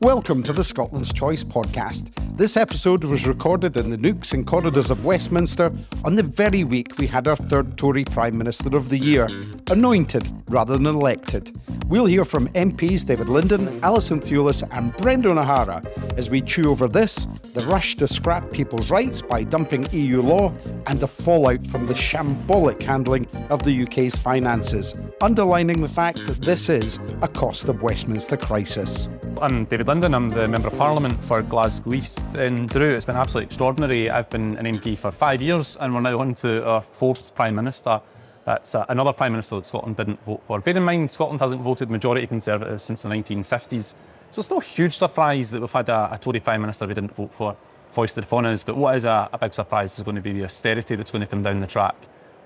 Welcome 0.00 0.44
to 0.44 0.52
the 0.52 0.62
Scotland's 0.62 1.12
Choice 1.12 1.42
podcast. 1.42 2.12
This 2.36 2.56
episode 2.56 3.02
was 3.02 3.26
recorded 3.26 3.76
in 3.76 3.90
the 3.90 3.96
nooks 3.96 4.32
and 4.32 4.46
corridors 4.46 4.90
of 4.90 5.04
Westminster 5.04 5.72
on 6.04 6.14
the 6.14 6.22
very 6.22 6.62
week 6.62 6.96
we 6.98 7.08
had 7.08 7.26
our 7.26 7.34
third 7.34 7.76
Tory 7.76 8.04
Prime 8.04 8.38
Minister 8.38 8.76
of 8.76 8.90
the 8.90 8.98
Year, 8.98 9.26
anointed 9.68 10.24
rather 10.48 10.74
than 10.74 10.86
elected. 10.86 11.50
We'll 11.88 12.04
hear 12.04 12.26
from 12.26 12.48
MPs 12.48 13.06
David 13.06 13.30
Linden, 13.30 13.82
Alison 13.82 14.20
Thewliss, 14.20 14.62
and 14.72 14.94
Brendan 14.98 15.38
O'Hara 15.38 15.82
as 16.18 16.28
we 16.28 16.42
chew 16.42 16.70
over 16.70 16.86
this, 16.86 17.26
the 17.54 17.62
rush 17.62 17.96
to 17.96 18.06
scrap 18.06 18.52
people's 18.52 18.90
rights 18.90 19.22
by 19.22 19.42
dumping 19.42 19.86
EU 19.92 20.20
law, 20.20 20.52
and 20.86 21.00
the 21.00 21.08
fallout 21.08 21.66
from 21.66 21.86
the 21.86 21.94
shambolic 21.94 22.82
handling 22.82 23.26
of 23.48 23.62
the 23.62 23.84
UK's 23.84 24.16
finances, 24.16 25.00
underlining 25.22 25.80
the 25.80 25.88
fact 25.88 26.18
that 26.26 26.42
this 26.42 26.68
is 26.68 26.98
a 27.22 27.28
cost 27.28 27.70
of 27.70 27.80
Westminster 27.80 28.36
crisis. 28.36 29.08
I'm 29.40 29.64
David 29.64 29.88
Linden, 29.88 30.12
I'm 30.12 30.28
the 30.28 30.46
Member 30.46 30.68
of 30.68 30.76
Parliament 30.76 31.24
for 31.24 31.40
Glasgow 31.40 31.94
East. 31.94 32.34
And 32.34 32.68
Drew, 32.68 32.94
it's 32.94 33.06
been 33.06 33.16
absolutely 33.16 33.46
extraordinary. 33.46 34.10
I've 34.10 34.28
been 34.28 34.58
an 34.58 34.66
MP 34.66 34.98
for 34.98 35.10
five 35.10 35.40
years 35.40 35.78
and 35.80 35.94
we're 35.94 36.02
now 36.02 36.20
on 36.20 36.34
to 36.34 36.66
our 36.66 36.82
fourth 36.82 37.34
Prime 37.34 37.54
Minister. 37.54 38.02
That's 38.48 38.74
uh, 38.74 38.86
another 38.88 39.12
Prime 39.12 39.32
Minister 39.32 39.56
that 39.56 39.66
Scotland 39.66 39.98
didn't 39.98 40.24
vote 40.24 40.42
for. 40.46 40.58
Bear 40.58 40.74
in 40.74 40.82
mind, 40.82 41.10
Scotland 41.10 41.38
hasn't 41.38 41.60
voted 41.60 41.90
majority 41.90 42.26
Conservative 42.26 42.80
since 42.80 43.02
the 43.02 43.10
1950s. 43.10 43.92
So 44.30 44.40
it's 44.40 44.48
no 44.48 44.58
huge 44.58 44.96
surprise 44.96 45.50
that 45.50 45.60
we've 45.60 45.70
had 45.70 45.90
a, 45.90 46.08
a 46.14 46.18
Tory 46.18 46.40
Prime 46.40 46.62
Minister 46.62 46.86
we 46.86 46.94
didn't 46.94 47.14
vote 47.14 47.30
for 47.34 47.54
foisted 47.90 48.24
upon 48.24 48.46
us. 48.46 48.62
But 48.62 48.78
what 48.78 48.96
is 48.96 49.04
a, 49.04 49.28
a 49.34 49.36
big 49.36 49.52
surprise 49.52 49.98
is 49.98 50.02
going 50.02 50.16
to 50.16 50.22
be 50.22 50.32
the 50.32 50.44
austerity 50.44 50.94
that's 50.94 51.10
going 51.10 51.20
to 51.20 51.26
come 51.26 51.42
down 51.42 51.60
the 51.60 51.66
track 51.66 51.94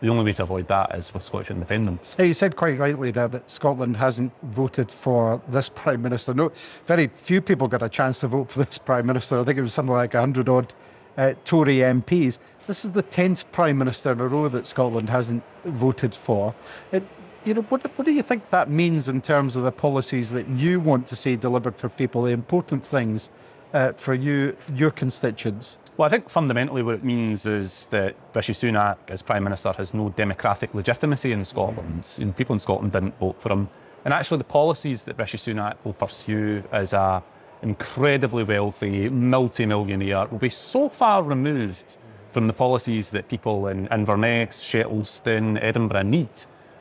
the 0.00 0.08
only 0.08 0.24
way 0.24 0.32
to 0.32 0.42
avoid 0.42 0.66
that 0.66 0.92
is 0.96 1.14
with 1.14 1.22
Scottish 1.22 1.52
independence. 1.52 2.16
Hey, 2.16 2.26
you 2.26 2.34
said 2.34 2.56
quite 2.56 2.76
rightly 2.76 3.12
there 3.12 3.28
that 3.28 3.48
Scotland 3.48 3.96
hasn't 3.96 4.32
voted 4.42 4.90
for 4.90 5.40
this 5.46 5.68
Prime 5.68 6.02
Minister. 6.02 6.34
No, 6.34 6.50
very 6.86 7.06
few 7.06 7.40
people 7.40 7.68
got 7.68 7.84
a 7.84 7.88
chance 7.88 8.18
to 8.20 8.26
vote 8.26 8.50
for 8.50 8.64
this 8.64 8.76
Prime 8.76 9.06
Minister. 9.06 9.38
I 9.38 9.44
think 9.44 9.58
it 9.58 9.62
was 9.62 9.72
something 9.72 9.94
like 9.94 10.14
100 10.14 10.48
odd 10.48 10.74
uh, 11.16 11.34
Tory 11.44 11.76
MPs. 11.76 12.38
This 12.66 12.84
is 12.84 12.92
the 12.92 13.02
10th 13.02 13.44
Prime 13.52 13.78
Minister 13.78 14.12
in 14.12 14.20
a 14.20 14.28
row 14.28 14.48
that 14.48 14.66
Scotland 14.66 15.08
hasn't 15.08 15.42
voted 15.64 16.14
for. 16.14 16.54
It, 16.92 17.02
you 17.44 17.54
know, 17.54 17.62
what, 17.62 17.82
what 17.98 18.04
do 18.04 18.12
you 18.12 18.22
think 18.22 18.48
that 18.50 18.70
means 18.70 19.08
in 19.08 19.20
terms 19.20 19.56
of 19.56 19.64
the 19.64 19.72
policies 19.72 20.30
that 20.30 20.48
you 20.48 20.78
want 20.78 21.06
to 21.08 21.16
see 21.16 21.34
delivered 21.34 21.76
for 21.76 21.88
people, 21.88 22.22
the 22.22 22.30
important 22.30 22.86
things 22.86 23.30
uh, 23.72 23.92
for 23.92 24.14
you, 24.14 24.56
your 24.74 24.92
constituents? 24.92 25.78
Well, 25.96 26.06
I 26.06 26.08
think 26.08 26.28
fundamentally 26.28 26.82
what 26.82 26.94
it 26.94 27.04
means 27.04 27.44
is 27.44 27.84
that 27.90 28.14
Rishi 28.34 28.52
Sunak, 28.52 28.96
as 29.08 29.22
Prime 29.22 29.44
Minister, 29.44 29.72
has 29.76 29.92
no 29.92 30.08
democratic 30.10 30.72
legitimacy 30.72 31.32
in 31.32 31.44
Scotland. 31.44 32.34
People 32.36 32.54
in 32.54 32.58
Scotland 32.58 32.92
didn't 32.92 33.18
vote 33.18 33.40
for 33.42 33.52
him. 33.52 33.68
And 34.04 34.14
actually, 34.14 34.38
the 34.38 34.44
policies 34.44 35.02
that 35.04 35.18
Rishi 35.18 35.38
Sunak 35.38 35.76
will 35.84 35.92
pursue 35.92 36.62
as 36.72 36.92
a 36.92 37.22
incredibly 37.62 38.44
wealthy 38.44 39.08
multi-millionaire 39.08 40.26
will 40.28 40.38
be 40.38 40.50
so 40.50 40.88
far 40.88 41.22
removed 41.22 41.96
from 42.32 42.46
the 42.46 42.52
policies 42.52 43.10
that 43.10 43.28
people 43.28 43.68
in 43.68 43.86
Inverness, 43.88 44.64
Shettleston, 44.64 45.58
Edinburgh 45.62 46.02
need. 46.02 46.30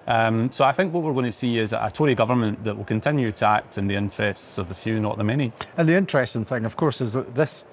Um, 0.07 0.51
so 0.51 0.65
I 0.65 0.71
think 0.71 0.93
what 0.93 1.03
we're 1.03 1.13
going 1.13 1.25
to 1.25 1.31
see 1.31 1.59
is 1.59 1.73
a 1.73 1.91
Tory 1.93 2.15
government 2.15 2.63
that 2.63 2.75
will 2.75 2.85
continue 2.85 3.31
to 3.33 3.45
act 3.45 3.77
in 3.77 3.87
the 3.87 3.95
interests 3.95 4.57
of 4.57 4.67
the 4.67 4.73
few, 4.73 4.99
not 4.99 5.17
the 5.17 5.23
many. 5.23 5.51
And 5.77 5.87
the 5.87 5.95
interesting 5.95 6.43
thing, 6.43 6.65
of 6.65 6.75
course, 6.75 7.01
is 7.01 7.13
that 7.13 7.35
this 7.35 7.65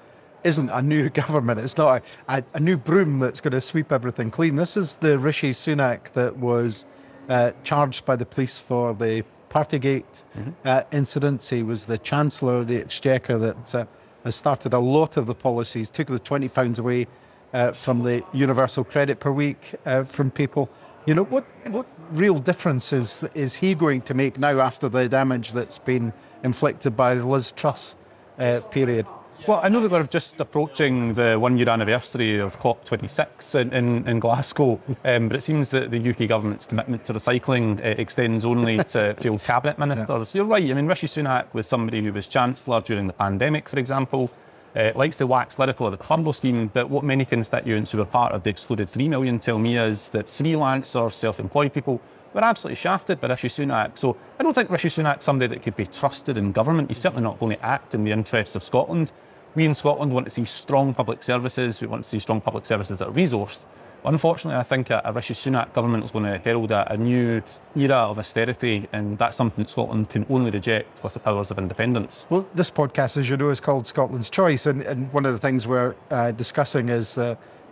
isn't 0.43 0.69
a 0.69 0.81
new 0.81 1.09
government. 1.21 1.59
It's 1.59 1.77
not 1.77 2.01
a, 2.27 2.35
a, 2.35 2.43
a, 2.53 2.59
new 2.59 2.77
broom 2.77 3.19
that's 3.19 3.41
going 3.41 3.51
to 3.51 3.61
sweep 3.61 3.91
everything 3.91 4.29
clean. 4.29 4.55
This 4.55 4.77
is 4.77 4.97
the 4.97 5.17
Rishi 5.17 5.51
Sunak 5.51 6.11
that 6.11 6.37
was 6.37 6.85
uh, 7.29 7.51
charged 7.63 8.05
by 8.05 8.15
the 8.15 8.25
police 8.25 8.57
for 8.57 8.93
the 8.93 9.23
Partygate 9.49 10.23
mm-hmm. 10.37 10.51
uh, 10.65 10.83
incidents. 10.91 11.49
He 11.49 11.63
was 11.63 11.85
the 11.85 11.97
Chancellor 11.97 12.57
of 12.57 12.67
the 12.67 12.77
Exchequer 12.77 13.37
that 13.37 13.75
uh, 13.75 13.85
has 14.23 14.35
started 14.35 14.73
a 14.73 14.79
lot 14.79 15.17
of 15.17 15.25
the 15.25 15.35
policies, 15.35 15.89
took 15.89 16.07
the 16.07 16.19
£20 16.19 16.79
away 16.79 17.07
uh, 17.53 17.71
from 17.71 18.03
the 18.03 18.23
universal 18.33 18.83
credit 18.83 19.19
per 19.19 19.31
week 19.31 19.75
uh, 19.85 20.03
from 20.03 20.29
people. 20.29 20.69
You 21.05 21.15
know, 21.15 21.23
what, 21.23 21.45
what 21.67 21.87
real 22.11 22.39
difference 22.39 22.93
is, 22.93 23.23
is 23.33 23.55
he 23.55 23.73
going 23.73 24.01
to 24.03 24.13
make 24.13 24.37
now 24.37 24.59
after 24.59 24.89
the 24.89 25.07
damage 25.09 25.53
that's 25.53 25.77
been 25.77 26.13
inflicted 26.43 26.95
by 26.95 27.15
the 27.15 27.25
Liz 27.25 27.51
Truss 27.53 27.95
uh, 28.37 28.59
period? 28.69 29.07
Well, 29.47 29.61
I 29.63 29.69
know 29.69 29.79
that 29.81 29.89
we're 29.89 30.03
just 30.03 30.39
approaching 30.41 31.13
the 31.13 31.39
one 31.39 31.57
year 31.57 31.69
anniversary 31.69 32.39
of 32.39 32.59
COP26 32.59 33.59
in, 33.59 33.73
in, 33.73 34.07
in 34.07 34.19
Glasgow, 34.19 34.79
um, 35.05 35.29
but 35.29 35.37
it 35.37 35.41
seems 35.41 35.69
that 35.71 35.91
the 35.91 36.09
UK 36.09 36.27
government's 36.27 36.65
commitment 36.65 37.05
to 37.05 37.13
recycling 37.13 37.79
uh, 37.79 37.95
extends 37.97 38.45
only 38.45 38.77
to 38.83 39.15
field 39.15 39.41
cabinet 39.41 39.79
ministers. 39.79 40.35
Yeah. 40.35 40.39
You're 40.39 40.47
right. 40.47 40.69
I 40.69 40.73
mean, 40.73 40.87
Rishi 40.87 41.07
Sunak 41.07 41.53
was 41.53 41.67
somebody 41.67 42.03
who 42.03 42.11
was 42.11 42.27
Chancellor 42.27 42.81
during 42.81 43.07
the 43.07 43.13
pandemic, 43.13 43.69
for 43.69 43.79
example. 43.79 44.29
Uh, 44.75 44.91
likes 44.93 45.15
to 45.15 45.25
wax 45.25 45.57
lyrical 45.57 45.87
at 45.87 45.97
the 45.97 46.03
furlough 46.03 46.31
scheme, 46.31 46.67
but 46.67 46.89
what 46.89 47.03
many 47.03 47.25
constituents 47.25 47.91
who 47.91 47.99
are 47.99 48.05
part 48.05 48.33
of 48.33 48.43
the 48.43 48.51
excluded 48.51 48.87
3 48.87 49.07
million 49.07 49.39
tell 49.39 49.57
me 49.57 49.77
is 49.77 50.09
that 50.09 50.25
freelancers, 50.25 51.13
self 51.13 51.39
employed 51.39 51.73
people, 51.73 51.99
were 52.33 52.43
absolutely 52.43 52.75
shafted 52.75 53.19
by 53.19 53.27
Rishi 53.27 53.47
Sunak. 53.47 53.97
So 53.97 54.15
I 54.39 54.43
don't 54.43 54.53
think 54.53 54.69
Rishi 54.69 54.89
Sunak's 54.89 55.25
somebody 55.25 55.53
that 55.55 55.63
could 55.63 55.75
be 55.75 55.85
trusted 55.85 56.37
in 56.37 56.51
government. 56.51 56.89
He's 56.89 56.99
certainly 56.99 57.23
not 57.23 57.39
going 57.39 57.57
to 57.57 57.65
act 57.65 57.95
in 57.95 58.03
the 58.03 58.11
interests 58.11 58.55
of 58.55 58.63
Scotland. 58.63 59.11
We 59.55 59.65
in 59.65 59.73
Scotland 59.73 60.13
want 60.13 60.25
to 60.25 60.29
see 60.29 60.45
strong 60.45 60.93
public 60.93 61.23
services. 61.23 61.81
We 61.81 61.87
want 61.87 62.03
to 62.03 62.09
see 62.09 62.19
strong 62.19 62.41
public 62.41 62.65
services 62.65 62.99
that 62.99 63.07
are 63.07 63.11
resourced. 63.11 63.65
But 64.03 64.13
Unfortunately, 64.13 64.57
I 64.57 64.63
think 64.63 64.89
a, 64.91 65.01
a 65.03 65.11
Rishi 65.11 65.33
Sunak 65.33 65.73
government 65.73 66.03
is 66.03 66.11
going 66.11 66.25
to 66.25 66.37
herald 66.37 66.71
a, 66.71 66.93
a, 66.93 66.97
new 66.97 67.41
era 67.75 67.95
of 67.95 68.19
austerity, 68.19 68.87
and 68.93 69.17
that's 69.17 69.35
something 69.35 69.63
that 69.63 69.69
Scotland 69.69 70.09
can 70.09 70.25
only 70.29 70.51
reject 70.51 71.03
with 71.03 71.13
the 71.13 71.19
powers 71.19 71.51
of 71.51 71.57
independence. 71.57 72.25
Well, 72.29 72.47
this 72.53 72.71
podcast, 72.71 73.17
as 73.17 73.29
you 73.29 73.35
know, 73.35 73.49
is 73.49 73.59
called 73.59 73.85
Scotland's 73.85 74.29
Choice, 74.29 74.67
and, 74.67 74.83
and 74.83 75.11
one 75.11 75.25
of 75.25 75.33
the 75.33 75.39
things 75.39 75.67
we're 75.67 75.95
uh, 76.11 76.31
discussing 76.31 76.89
is 76.89 77.17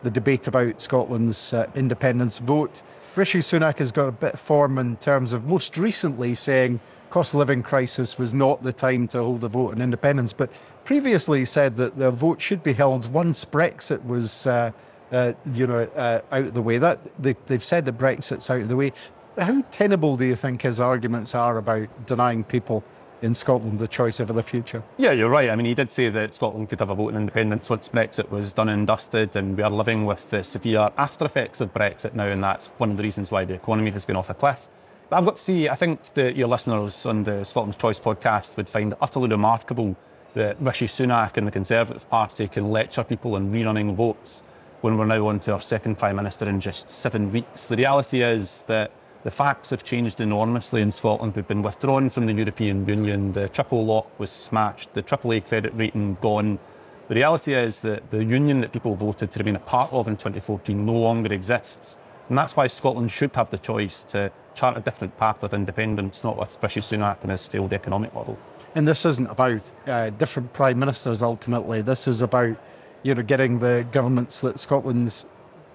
the 0.04 0.12
debate 0.12 0.48
about 0.48 0.82
Scotland's 0.82 1.54
uh, 1.54 1.70
independence 1.76 2.40
vote. 2.40 2.84
Rishi 3.16 3.40
Sunak 3.40 3.80
has 3.80 3.92
got 3.92 4.08
a 4.08 4.12
bit 4.12 4.34
of 4.36 4.40
form 4.40 4.78
in 4.78 4.96
terms 4.98 5.34
of 5.34 5.46
most 5.46 5.78
recently 5.78 6.36
saying 6.36 6.80
cost 7.10 7.34
of 7.34 7.40
living 7.40 7.64
crisis 7.64 8.18
was 8.18 8.34
not 8.34 8.62
the 8.62 8.74
time 8.74 9.08
to 9.08 9.20
hold 9.20 9.42
the 9.42 9.48
vote 9.48 9.74
on 9.74 9.82
independence, 9.82 10.34
but 10.34 10.52
previously 10.88 11.44
said 11.44 11.76
that 11.76 11.98
the 11.98 12.10
vote 12.10 12.40
should 12.40 12.64
be 12.64 12.72
held 12.72 13.12
once 13.12 13.44
Brexit 13.44 14.04
was, 14.06 14.48
uh, 14.48 14.72
uh, 15.12 15.34
you 15.54 15.68
know, 15.68 15.80
uh, 15.80 16.22
out 16.32 16.46
of 16.46 16.54
the 16.54 16.62
way. 16.62 16.78
That 16.78 17.02
they, 17.22 17.36
have 17.50 17.64
said 17.64 17.86
that 17.86 17.98
Brexit's 17.98 18.50
out 18.50 18.62
of 18.62 18.70
the 18.70 18.76
way. 18.78 18.94
How 19.38 19.62
tenable 19.64 20.16
do 20.16 20.24
you 20.24 20.38
think 20.38 20.62
his 20.62 20.80
arguments 20.80 21.36
are 21.36 21.58
about 21.58 21.90
denying 22.08 22.46
people 22.46 22.86
in 23.22 23.34
Scotland 23.34 23.80
the 23.80 23.88
choice 23.90 24.22
over 24.22 24.32
the 24.32 24.42
future? 24.42 24.82
Yeah, 24.96 25.12
you're 25.12 25.30
right. 25.30 25.50
I 25.50 25.58
mean, 25.58 25.66
he 25.66 25.74
did 25.74 25.92
say 25.92 26.08
that 26.08 26.34
Scotland 26.34 26.70
could 26.70 26.80
have 26.80 26.90
a 26.90 26.96
vote 26.96 27.10
in 27.10 27.18
independence 27.18 27.70
once 27.70 27.90
Brexit 27.90 28.30
was 28.30 28.54
done 28.54 28.70
and 28.70 28.88
dusted, 28.88 29.36
and 29.36 29.58
we 29.58 29.64
are 29.64 29.70
living 29.70 30.06
with 30.06 30.30
the 30.30 30.42
severe 30.42 30.90
after 30.98 31.26
effects 31.26 31.60
of 31.60 31.74
Brexit 31.74 32.14
now, 32.14 32.28
and 32.28 32.42
that's 32.42 32.68
one 32.78 32.92
of 32.92 32.96
the 32.96 33.04
reasons 33.04 33.30
why 33.30 33.44
the 33.44 33.56
economy 33.56 33.92
has 33.92 34.06
been 34.06 34.16
off 34.16 34.30
a 34.30 34.34
cliff. 34.34 34.70
But 35.10 35.18
I've 35.18 35.26
got 35.26 35.36
to 35.36 35.42
see, 35.42 35.68
I 35.68 35.76
think 35.76 36.14
that 36.14 36.38
your 36.38 36.48
listeners 36.48 37.06
on 37.06 37.26
the 37.26 37.44
Scotland's 37.44 37.76
Choice 37.76 38.00
podcast 38.00 38.56
would 38.56 38.70
find 38.70 38.94
it 38.94 38.98
utterly 39.02 39.28
remarkable 39.28 39.98
that 40.38 40.56
Rishi 40.62 40.86
Sunak 40.86 41.36
and 41.38 41.48
the 41.48 41.52
Conservative 41.52 42.08
Party 42.10 42.48
can 42.48 42.70
lecture 42.70 43.04
people 43.04 43.36
on 43.36 43.52
rerunning 43.52 43.96
votes 43.96 44.44
when 44.82 44.96
we're 44.96 45.06
now 45.06 45.28
on 45.28 45.40
to 45.42 45.54
our 45.54 45.62
second 45.62 45.98
Prime 45.98 46.16
Minister 46.16 46.48
in 46.48 46.62
just 46.62 46.92
seven 46.92 47.32
weeks. 47.32 47.66
The 47.66 47.76
reality 47.76 48.22
is 48.22 48.64
that 48.68 48.92
the 49.24 49.32
facts 49.32 49.72
have 49.72 49.84
changed 49.84 50.22
enormously 50.22 50.84
in 50.84 50.92
Scotland. 50.92 51.36
We've 51.36 51.48
been 51.48 51.64
withdrawn 51.64 52.12
from 52.12 52.28
the 52.28 52.34
European 52.34 52.88
Union. 52.88 53.32
The 53.32 53.50
triple 53.50 53.84
lock 53.84 54.08
was 54.20 54.30
smashed. 54.30 54.94
The 54.94 55.02
AAA 55.02 55.48
credit 55.48 55.74
rating 55.76 56.20
gone. 56.22 56.60
The 57.08 57.16
reality 57.16 57.56
is 57.56 57.82
that 57.82 58.10
the 58.12 58.24
union 58.24 58.62
that 58.62 58.72
people 58.72 58.96
voted 58.96 59.32
to 59.32 59.40
remain 59.40 59.56
a 59.56 59.60
part 59.60 59.92
of 59.92 60.08
in 60.08 60.18
2014 60.18 60.86
no 60.86 60.94
longer 60.94 61.34
exists. 61.34 61.98
And 62.30 62.38
that's 62.38 62.56
why 62.56 62.68
Scotland 62.68 63.10
should 63.10 63.36
have 63.36 63.50
the 63.50 63.58
choice 63.58 64.04
to 64.04 64.32
chart 64.54 64.78
a 64.78 64.82
different 64.82 65.18
path 65.18 65.42
of 65.42 65.56
independence, 65.56 66.24
not 66.24 66.38
with 66.38 66.60
Rishi 66.62 66.82
Sunak 66.82 67.24
and 67.24 67.32
his 67.32 67.48
failed 67.48 67.74
economic 67.74 68.14
model. 68.14 68.38
And 68.76 68.88
this 68.88 69.06
isn't 69.06 69.28
about 69.28 69.62
uh, 69.88 70.10
different 70.12 70.52
prime 70.54 70.80
ministers 70.80 71.22
ultimately. 71.22 71.82
This 71.82 72.08
is 72.08 72.22
about 72.22 72.56
you 73.04 73.16
know 73.16 73.22
getting 73.22 73.60
the 73.60 73.88
governments 73.92 74.40
that 74.42 74.60
Scotland 74.60 75.26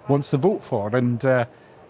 wants 0.08 0.30
to 0.30 0.36
vote 0.36 0.62
for. 0.62 0.94
And 0.96 1.24
uh, 1.24 1.46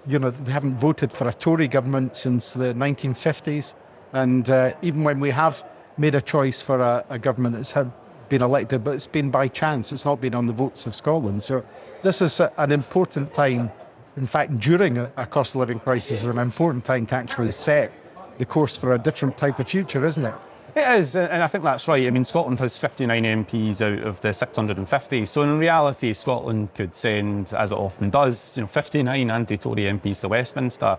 you 0.07 0.19
know 0.19 0.31
we 0.45 0.53
haven't 0.53 0.77
voted 0.77 1.13
for 1.13 1.29
a 1.29 1.33
Tory 1.33 1.69
government 1.69 2.17
since 2.17 2.53
the 2.53 2.75
1950s. 2.75 3.75
And 4.13 4.49
uh, 4.51 4.75
even 4.83 5.05
when 5.05 5.21
we 5.21 5.31
have 5.31 5.65
made 5.99 6.15
a 6.15 6.21
choice 6.21 6.63
for 6.63 6.81
a, 6.81 7.05
a 7.11 7.19
government 7.19 7.57
that's 7.57 7.73
had 7.73 7.91
been 8.29 8.43
elected, 8.43 8.83
but 8.85 8.95
it's 8.95 9.07
been 9.07 9.31
by 9.31 9.49
chance. 9.49 9.93
It's 9.93 10.05
not 10.05 10.21
been 10.21 10.35
on 10.35 10.47
the 10.47 10.53
votes 10.53 10.87
of 10.87 10.95
Scotland. 10.95 11.43
So 11.43 11.65
this 12.03 12.23
is 12.23 12.41
a, 12.41 12.51
an 12.57 12.73
important 12.73 13.33
time 13.33 13.71
in 14.17 14.27
fact, 14.27 14.59
during 14.59 14.99
a, 14.99 15.11
a 15.17 15.27
cost 15.27 15.55
of 15.55 15.61
living 15.61 15.81
crisis 15.81 16.21
is 16.21 16.27
an 16.27 16.39
important 16.39 16.85
time 16.85 17.07
to 17.07 17.15
actually 17.15 17.53
set 17.53 17.93
the 18.39 18.45
course 18.45 18.77
for 18.77 18.95
a 18.95 18.99
different 18.99 19.37
type 19.37 19.59
of 19.59 19.69
future, 19.69 20.05
isn't 20.05 20.25
it? 20.25 20.35
It 20.75 20.89
is, 20.99 21.17
and 21.17 21.43
I 21.43 21.47
think 21.49 21.65
that's 21.65 21.87
right. 21.87 22.07
I 22.07 22.11
mean, 22.11 22.25
Scotland 22.25 22.59
has 22.61 22.79
59 22.79 23.25
MPs 23.25 23.83
out 23.83 24.07
of 24.07 24.21
the 24.23 24.33
650. 24.33 25.27
So 25.27 25.43
in 25.43 25.59
reality, 25.59 26.15
Scotland 26.15 26.73
could 26.73 26.95
send, 26.95 27.53
as 27.53 27.73
it 27.73 27.75
often 27.75 28.09
does, 28.09 28.57
you 28.57 28.63
know, 28.63 28.67
59 28.67 29.31
anti-Tory 29.31 29.83
MPs 29.83 30.23
to 30.23 30.29
Westminster. 30.29 30.97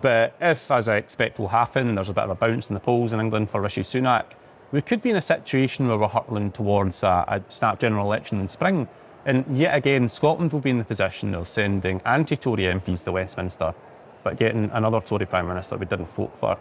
But 0.00 0.34
if, 0.40 0.68
as 0.72 0.88
I 0.88 0.96
expect 0.96 1.38
will 1.38 1.46
happen, 1.46 1.94
there's 1.94 2.08
a 2.08 2.12
bit 2.12 2.24
of 2.24 2.30
a 2.30 2.34
bounce 2.34 2.68
in 2.68 2.74
the 2.74 2.80
polls 2.80 3.12
in 3.12 3.20
England 3.20 3.48
for 3.48 3.60
Rishi 3.60 3.82
Sunak, 3.82 4.24
we 4.72 4.80
could 4.82 5.02
be 5.02 5.10
in 5.10 5.16
a 5.16 5.22
situation 5.22 5.86
where 5.86 5.98
we're 5.98 6.08
hurtling 6.08 6.50
towards 6.50 7.02
a, 7.02 7.24
a 7.28 7.42
snap 7.48 7.78
general 7.78 8.06
election 8.06 8.40
in 8.40 8.48
spring. 8.48 8.88
And 9.24 9.44
yet 9.56 9.76
again, 9.76 10.08
Scotland 10.08 10.52
will 10.52 10.60
be 10.60 10.70
in 10.70 10.78
the 10.78 10.84
position 10.84 11.34
of 11.34 11.46
sending 11.46 12.00
anti 12.04 12.36
Tory 12.36 12.64
MPs 12.64 13.04
to 13.04 13.12
Westminster, 13.12 13.72
but 14.24 14.36
getting 14.36 14.68
another 14.72 15.00
Tory 15.00 15.26
Prime 15.26 15.46
Minister 15.46 15.76
we 15.76 15.86
didn't 15.86 16.10
vote 16.10 16.32
for. 16.40 16.58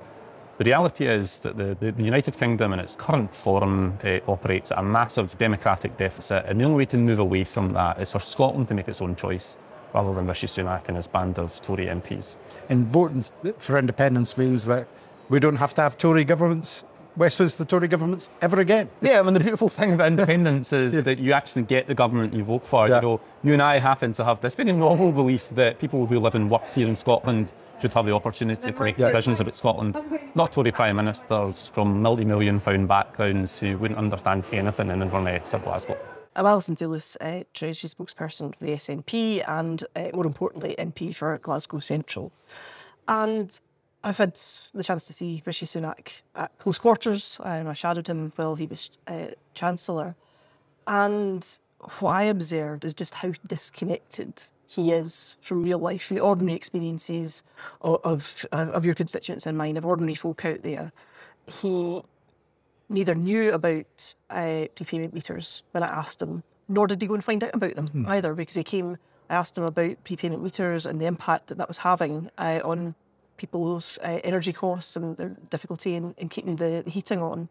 The 0.57 0.65
reality 0.65 1.07
is 1.07 1.39
that 1.39 1.57
the, 1.57 1.75
the, 1.79 1.91
the 1.91 2.03
United 2.03 2.37
Kingdom 2.37 2.73
in 2.73 2.79
its 2.79 2.95
current 2.95 3.33
form 3.33 3.97
uh, 4.03 4.19
operates 4.27 4.71
at 4.71 4.77
a 4.77 4.83
massive 4.83 5.37
democratic 5.37 5.97
deficit, 5.97 6.45
and 6.45 6.59
the 6.59 6.65
only 6.65 6.77
way 6.77 6.85
to 6.85 6.97
move 6.97 7.19
away 7.19 7.43
from 7.43 7.73
that 7.73 7.99
is 7.99 8.11
for 8.11 8.19
Scotland 8.19 8.67
to 8.67 8.73
make 8.73 8.87
its 8.87 9.01
own 9.01 9.15
choice 9.15 9.57
rather 9.93 10.13
than 10.13 10.27
Rishi 10.27 10.47
Sunak 10.47 10.87
and 10.87 10.97
his 10.97 11.07
band 11.07 11.39
of 11.39 11.59
Tory 11.61 11.87
MPs. 11.87 12.35
And 12.69 12.85
voting 12.85 13.25
for 13.57 13.77
independence 13.77 14.37
means 14.37 14.65
that 14.65 14.87
we 15.29 15.39
don't 15.39 15.55
have 15.55 15.73
to 15.75 15.81
have 15.81 15.97
Tory 15.97 16.23
governments, 16.23 16.83
Westminster 17.21 17.63
Tory 17.65 17.87
governments, 17.87 18.31
ever 18.41 18.61
again. 18.61 18.89
Yeah, 18.99 19.19
I 19.19 19.21
mean, 19.21 19.35
the 19.35 19.39
beautiful 19.39 19.69
thing 19.69 19.93
about 19.93 20.07
independence 20.07 20.73
is 20.85 21.03
that 21.03 21.19
you 21.19 21.33
actually 21.33 21.61
get 21.61 21.85
the 21.85 21.93
government 21.93 22.33
you 22.33 22.43
vote 22.43 22.65
for. 22.65 22.89
Yeah. 22.89 22.95
You 22.95 23.01
know, 23.03 23.21
you 23.43 23.53
and 23.53 23.61
I 23.61 23.77
happen 23.77 24.11
to 24.13 24.25
have 24.25 24.41
this 24.41 24.55
very 24.55 24.71
normal 24.71 25.11
belief 25.11 25.47
that 25.49 25.77
people 25.77 26.07
who 26.07 26.19
live 26.19 26.33
and 26.33 26.49
work 26.49 26.67
here 26.73 26.87
in 26.87 26.95
Scotland 26.95 27.53
should 27.79 27.93
have 27.93 28.07
the 28.07 28.11
opportunity 28.11 28.71
to 28.71 28.83
make 28.83 28.97
decisions 28.97 29.39
about 29.39 29.55
Scotland. 29.55 29.99
Not 30.33 30.51
Tory 30.51 30.71
Prime 30.71 30.95
Ministers 30.95 31.67
from 31.67 32.01
multi-million 32.01 32.59
pound 32.59 32.87
backgrounds 32.87 33.59
who 33.59 33.77
wouldn't 33.77 33.99
understand 33.99 34.43
anything 34.51 34.89
in 34.89 35.03
Inverness 35.03 35.53
or 35.53 35.59
Glasgow. 35.59 35.99
I'm 36.35 36.47
Alison 36.47 36.75
Thewliss, 36.75 37.17
uh, 37.21 37.43
Treasury 37.53 37.87
spokesperson 37.87 38.55
for 38.57 38.65
the 38.65 38.71
SNP 38.71 39.43
and, 39.47 39.83
uh, 39.95 40.07
more 40.15 40.25
importantly, 40.25 40.73
MP 40.79 41.13
for 41.13 41.37
Glasgow 41.37 41.77
Central. 41.77 42.31
And 43.07 43.59
I've 44.03 44.17
had 44.17 44.33
the 44.73 44.83
chance 44.83 45.05
to 45.05 45.13
see 45.13 45.43
Rishi 45.45 45.65
Sunak 45.65 46.21
at 46.35 46.57
close 46.57 46.79
quarters. 46.79 47.39
Um, 47.43 47.67
I 47.67 47.73
shadowed 47.73 48.07
him 48.07 48.31
while 48.35 48.55
he 48.55 48.65
was 48.65 48.97
uh, 49.07 49.27
Chancellor. 49.53 50.15
And 50.87 51.47
what 51.99 52.11
I 52.11 52.23
observed 52.23 52.83
is 52.83 52.93
just 52.93 53.13
how 53.13 53.31
disconnected 53.45 54.41
he 54.65 54.91
is 54.91 55.35
from 55.41 55.63
real 55.63 55.79
life, 55.79 56.09
the 56.09 56.19
ordinary 56.19 56.55
experiences 56.55 57.43
of, 57.81 57.99
of, 58.03 58.45
of 58.51 58.85
your 58.85 58.95
constituents 58.95 59.45
and 59.45 59.57
mine, 59.57 59.77
of 59.77 59.85
ordinary 59.85 60.15
folk 60.15 60.45
out 60.45 60.63
there. 60.63 60.91
He 61.47 62.01
neither 62.89 63.13
knew 63.13 63.53
about 63.53 64.15
uh, 64.29 64.65
prepayment 64.75 65.13
meters 65.13 65.63
when 65.71 65.83
I 65.83 65.87
asked 65.87 66.21
him, 66.21 66.43
nor 66.67 66.87
did 66.87 67.01
he 67.01 67.07
go 67.07 67.13
and 67.13 67.23
find 67.23 67.43
out 67.43 67.53
about 67.53 67.75
them 67.75 68.05
either, 68.07 68.33
because 68.33 68.55
he 68.55 68.63
came, 68.63 68.97
I 69.29 69.35
asked 69.35 69.57
him 69.57 69.65
about 69.65 70.03
prepayment 70.03 70.41
meters 70.41 70.85
and 70.85 70.99
the 70.99 71.05
impact 71.05 71.47
that 71.47 71.57
that 71.57 71.67
was 71.67 71.77
having 71.77 72.29
uh, 72.37 72.61
on 72.63 72.95
people's 73.41 73.97
uh, 74.03 74.19
energy 74.23 74.53
costs 74.53 74.95
and 74.95 75.17
their 75.17 75.29
difficulty 75.49 75.95
in, 75.95 76.13
in 76.17 76.29
keeping 76.29 76.55
the, 76.57 76.83
heating 76.85 77.21
on. 77.21 77.49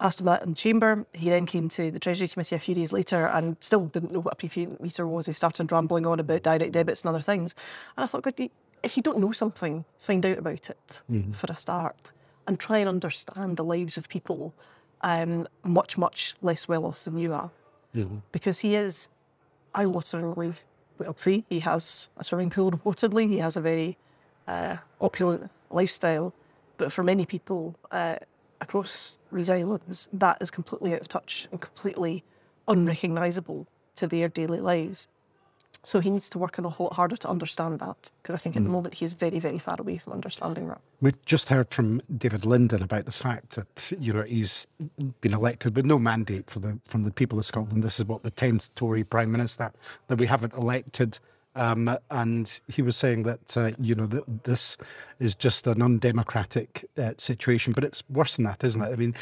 Asked 0.00 0.20
him 0.20 0.26
that 0.26 0.42
in 0.42 0.50
the 0.50 0.56
chamber. 0.56 1.06
He 1.12 1.28
then 1.30 1.46
came 1.46 1.68
to 1.68 1.90
the 1.90 1.98
Treasury 1.98 2.28
Committee 2.28 2.56
a 2.56 2.58
few 2.58 2.74
days 2.74 2.92
later 2.92 3.26
and 3.26 3.56
still 3.60 3.86
didn't 3.86 4.12
know 4.12 4.20
what 4.20 4.34
a 4.34 4.36
prepayment 4.36 4.80
meter 4.82 5.06
was. 5.06 5.26
He 5.26 5.32
started 5.32 5.70
rambling 5.70 6.06
on 6.06 6.20
about 6.20 6.42
direct 6.42 6.72
debits 6.72 7.02
and 7.02 7.10
other 7.14 7.22
things. 7.22 7.54
And 7.96 8.04
I 8.04 8.06
thought, 8.06 8.22
God, 8.22 8.50
if 8.82 8.96
you 8.96 9.02
don't 9.02 9.18
know 9.18 9.32
something, 9.32 9.84
find 9.98 10.24
out 10.24 10.38
about 10.38 10.70
it 10.70 11.02
for 11.32 11.46
a 11.48 11.56
start 11.56 11.96
and 12.46 12.58
try 12.58 12.78
and 12.78 12.88
understand 12.88 13.56
the 13.56 13.64
lives 13.64 13.96
of 13.98 14.08
people 14.08 14.54
um, 15.02 15.46
much, 15.64 15.98
much 15.98 16.34
less 16.42 16.68
well 16.68 16.86
off 16.86 17.04
than 17.04 17.18
you 17.18 17.32
are. 17.32 17.50
Because 18.32 18.58
he 18.58 18.74
is 18.74 19.08
eye-wateringly 19.74 20.54
wealthy. 20.98 21.44
He 21.48 21.60
has 21.60 22.08
a 22.18 22.24
swimming 22.24 22.50
pool, 22.50 22.70
reportedly. 22.70 23.28
He 23.28 23.38
has 23.38 23.56
a 23.56 23.60
very 23.60 23.96
uh, 24.48 24.76
opulent 25.00 25.50
lifestyle. 25.70 26.32
But 26.76 26.92
for 26.92 27.02
many 27.02 27.26
people 27.26 27.74
uh, 27.90 28.16
across 28.60 29.18
these 29.32 29.50
islands, 29.50 30.08
that 30.12 30.38
is 30.40 30.50
completely 30.50 30.94
out 30.94 31.00
of 31.00 31.08
touch 31.08 31.48
and 31.50 31.60
completely 31.60 32.22
unrecognisable 32.68 33.66
to 33.96 34.06
their 34.06 34.28
daily 34.28 34.60
lives. 34.60 35.08
So 35.82 36.00
he 36.00 36.10
needs 36.10 36.28
to 36.30 36.38
work 36.38 36.58
on 36.58 36.64
a 36.64 36.68
whole 36.68 36.86
lot 36.86 36.94
harder 36.94 37.16
to 37.16 37.28
understand 37.28 37.78
that, 37.78 38.10
because 38.20 38.34
I 38.34 38.38
think 38.38 38.56
at 38.56 38.64
the 38.64 38.70
moment 38.70 38.94
he 38.94 39.04
is 39.04 39.12
very, 39.12 39.38
very 39.38 39.58
far 39.58 39.76
away 39.78 39.98
from 39.98 40.14
understanding 40.14 40.66
that. 40.68 40.80
We 41.00 41.12
just 41.26 41.48
heard 41.48 41.70
from 41.70 42.02
David 42.18 42.44
Linden 42.44 42.82
about 42.82 43.06
the 43.06 43.12
fact 43.12 43.50
that 43.50 43.92
you 44.00 44.12
know 44.12 44.22
he's 44.22 44.66
been 45.20 45.32
elected 45.32 45.76
with 45.76 45.84
no 45.84 45.98
mandate 45.98 46.50
for 46.50 46.58
the 46.58 46.76
from 46.86 47.04
the 47.04 47.12
people 47.12 47.38
of 47.38 47.46
Scotland. 47.46 47.84
This 47.84 48.00
is 48.00 48.06
what 48.06 48.24
the 48.24 48.32
tenth 48.32 48.74
Tory 48.74 49.04
Prime 49.04 49.30
Minister 49.30 49.70
that 50.08 50.18
we 50.18 50.26
haven't 50.26 50.54
elected, 50.54 51.20
um, 51.56 51.96
and 52.10 52.60
he 52.68 52.82
was 52.82 52.96
saying 52.96 53.22
that 53.24 53.56
uh, 53.56 53.72
you 53.80 53.94
know 53.94 54.06
that 54.06 54.44
this 54.44 54.76
is 55.18 55.34
just 55.34 55.66
an 55.66 55.82
undemocratic 55.82 56.84
uh, 56.98 57.12
situation. 57.16 57.72
But 57.72 57.82
it's 57.82 58.02
worse 58.10 58.36
than 58.36 58.44
that, 58.44 58.62
isn't 58.62 58.82
it? 58.82 58.92
I 58.92 58.96
mean, 58.96 59.14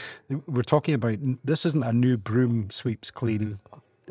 we're 0.46 0.62
talking 0.62 0.94
about 0.94 1.18
this 1.44 1.64
isn't 1.64 1.84
a 1.84 1.92
new 1.92 2.16
broom 2.16 2.70
sweeps 2.70 3.10
clean 3.10 3.56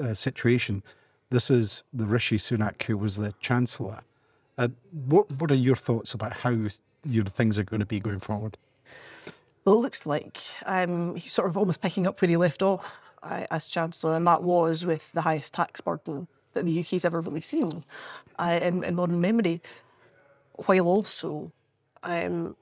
uh, 0.01 0.13
situation. 0.13 0.81
This 1.29 1.51
is 1.51 1.83
the 1.93 2.05
Rishi 2.05 2.37
Sunak 2.37 2.81
who 2.83 2.97
was 2.97 3.17
the 3.17 3.33
Chancellor. 3.41 3.99
Uh, 4.57 4.69
what 5.07 5.29
what 5.39 5.51
are 5.51 5.55
your 5.55 5.75
thoughts 5.75 6.13
about 6.13 6.33
how 6.33 6.51
you 6.51 6.69
know, 7.05 7.23
things 7.29 7.59
are 7.59 7.63
going 7.63 7.81
to 7.81 7.85
be 7.85 7.99
going 7.99 8.19
forward? 8.19 8.57
Well, 9.65 9.75
it 9.75 9.81
looks 9.81 10.05
like 10.05 10.39
um, 10.65 11.15
he's 11.15 11.33
sort 11.33 11.49
of 11.49 11.57
almost 11.57 11.81
picking 11.81 12.07
up 12.07 12.21
where 12.21 12.29
he 12.29 12.37
left 12.37 12.61
off 12.61 12.99
as 13.23 13.67
Chancellor, 13.69 14.15
and 14.15 14.27
that 14.27 14.43
was 14.43 14.85
with 14.85 15.11
the 15.13 15.21
highest 15.21 15.53
tax 15.53 15.81
burden 15.81 16.27
that 16.53 16.65
the 16.65 16.79
UK's 16.79 17.05
ever 17.05 17.21
really 17.21 17.41
seen 17.41 17.83
uh, 18.39 18.59
in, 18.61 18.83
in 18.83 18.95
modern 18.95 19.21
memory, 19.21 19.61
while 20.65 20.87
also 20.87 21.51
um, 22.03 22.55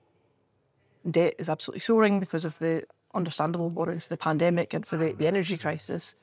debt 1.09 1.35
is 1.37 1.49
absolutely 1.49 1.81
soaring 1.81 2.19
because 2.19 2.45
of 2.45 2.57
the 2.59 2.83
understandable 3.13 3.69
borrowing 3.69 3.99
for 3.99 4.09
the 4.09 4.17
pandemic 4.17 4.73
and 4.73 4.85
for 4.85 4.97
the, 4.97 5.13
the 5.13 5.27
energy 5.27 5.57
crisis. 5.57 6.15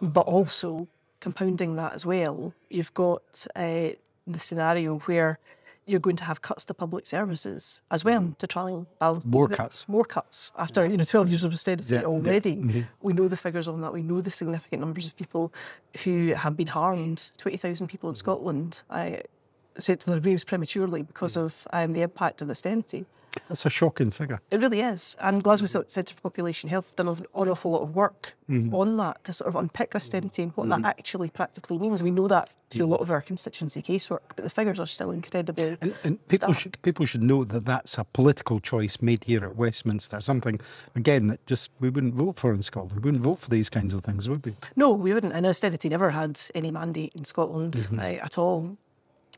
But 0.00 0.26
also 0.26 0.88
compounding 1.20 1.76
that 1.76 1.94
as 1.94 2.04
well, 2.04 2.52
you've 2.68 2.92
got 2.94 3.46
uh, 3.56 3.90
the 4.26 4.38
scenario 4.38 4.98
where 5.00 5.38
you're 5.86 6.00
going 6.00 6.16
to 6.16 6.24
have 6.24 6.42
cuts 6.42 6.64
to 6.64 6.74
public 6.74 7.06
services 7.06 7.80
as 7.90 8.04
well 8.04 8.34
to 8.38 8.46
try 8.46 8.70
and 8.70 8.86
balance 8.98 9.24
More 9.24 9.48
cuts. 9.48 9.88
More 9.88 10.04
cuts 10.04 10.52
after 10.58 10.84
you 10.84 10.96
know 10.96 11.04
12 11.04 11.28
years 11.28 11.44
of 11.44 11.52
austerity 11.52 11.94
Yeah, 11.94 12.00
yeah. 12.00 12.06
already. 12.06 12.56
Mhm. 12.56 12.86
We 13.02 13.12
know 13.12 13.28
the 13.28 13.36
figures 13.36 13.68
on 13.68 13.80
that. 13.82 13.92
We 13.92 14.02
know 14.02 14.20
the 14.20 14.30
significant 14.30 14.80
numbers 14.80 15.06
of 15.06 15.16
people 15.16 15.52
who 16.04 16.28
have 16.34 16.56
been 16.56 16.66
harmed. 16.66 17.30
20,000 17.38 17.86
people 17.86 18.08
in 18.10 18.16
Scotland 18.16 18.82
uh, 18.90 19.16
sent 19.78 20.00
to 20.00 20.10
their 20.10 20.20
graves 20.20 20.44
prematurely 20.44 21.02
because 21.02 21.36
of 21.36 21.66
um, 21.72 21.92
the 21.92 22.02
impact 22.02 22.42
of 22.42 22.50
austerity. 22.50 23.06
That's 23.48 23.66
a 23.66 23.70
shocking 23.70 24.10
figure. 24.10 24.40
It 24.50 24.60
really 24.60 24.80
is. 24.80 25.16
And 25.20 25.42
Glasgow 25.42 25.66
Cent- 25.66 25.90
Centre 25.90 26.14
for 26.14 26.20
Population 26.20 26.68
Health 26.68 26.88
have 26.88 26.96
done 26.96 27.08
an 27.08 27.24
awful 27.34 27.72
lot 27.72 27.82
of 27.82 27.94
work 27.94 28.34
mm-hmm. 28.48 28.74
on 28.74 28.96
that 28.98 29.22
to 29.24 29.32
sort 29.32 29.48
of 29.48 29.56
unpick 29.56 29.94
austerity 29.94 30.42
and 30.42 30.52
what 30.52 30.68
that 30.68 30.76
mm-hmm. 30.78 30.86
actually 30.86 31.30
practically 31.30 31.78
means. 31.78 32.02
We 32.02 32.10
know 32.10 32.28
that 32.28 32.50
through 32.70 32.84
a 32.84 32.88
mm. 32.88 32.92
lot 32.92 33.00
of 33.00 33.10
our 33.10 33.20
constituency 33.20 33.80
casework, 33.80 34.20
but 34.34 34.42
the 34.42 34.50
figures 34.50 34.80
are 34.80 34.86
still 34.86 35.12
incredibly 35.12 35.76
And, 35.80 35.94
and 36.02 36.28
people 36.28 36.52
stark. 36.52 36.58
should 36.58 36.82
people 36.82 37.06
should 37.06 37.22
know 37.22 37.44
that 37.44 37.64
that's 37.64 37.96
a 37.98 38.04
political 38.04 38.58
choice 38.60 38.98
made 39.00 39.22
here 39.22 39.44
at 39.44 39.56
Westminster. 39.56 40.20
Something 40.20 40.60
again 40.96 41.28
that 41.28 41.44
just 41.46 41.70
we 41.80 41.90
wouldn't 41.90 42.14
vote 42.14 42.38
for 42.38 42.52
in 42.52 42.62
Scotland. 42.62 42.96
We 42.96 43.00
wouldn't 43.00 43.22
vote 43.22 43.38
for 43.38 43.50
these 43.50 43.70
kinds 43.70 43.94
of 43.94 44.02
things, 44.02 44.28
would 44.28 44.44
we? 44.44 44.54
No, 44.74 44.90
we 44.90 45.14
wouldn't. 45.14 45.32
And 45.32 45.46
austerity 45.46 45.88
never 45.88 46.10
had 46.10 46.40
any 46.54 46.70
mandate 46.70 47.12
in 47.14 47.24
Scotland 47.24 47.88
uh, 47.96 48.02
at 48.02 48.38
all. 48.38 48.76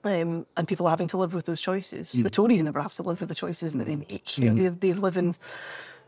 Um, 0.04 0.46
and 0.56 0.66
people 0.68 0.86
are 0.86 0.90
having 0.90 1.08
to 1.08 1.16
live 1.16 1.34
with 1.34 1.46
those 1.46 1.60
choices. 1.60 2.12
The 2.12 2.30
Tories 2.30 2.62
never 2.62 2.80
have 2.80 2.94
to 2.94 3.02
live 3.02 3.20
with 3.20 3.28
the 3.28 3.34
choices 3.34 3.72
that 3.74 3.86
they 3.86 3.96
make. 3.96 4.24
They, 4.54 4.68
they 4.68 4.92
live 4.92 5.16
in 5.16 5.34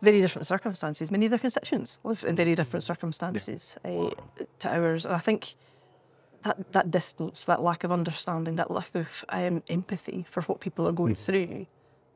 very 0.02 0.20
different 0.20 0.46
circumstances. 0.46 1.10
Many 1.10 1.26
of 1.26 1.30
their 1.30 1.38
constituents 1.38 1.98
live 2.04 2.24
in 2.24 2.36
very 2.36 2.54
different 2.54 2.84
circumstances 2.84 3.76
uh, 3.84 4.10
to 4.60 4.68
ours. 4.74 5.04
And 5.04 5.14
I 5.14 5.18
think 5.18 5.54
that, 6.44 6.72
that 6.72 6.90
distance, 6.90 7.44
that 7.44 7.62
lack 7.62 7.84
of 7.84 7.92
understanding, 7.92 8.56
that 8.56 8.70
lack 8.70 8.94
of 8.94 9.24
um, 9.30 9.62
empathy 9.68 10.24
for 10.30 10.42
what 10.42 10.60
people 10.60 10.86
are 10.88 10.92
going 10.92 11.14
through, 11.16 11.66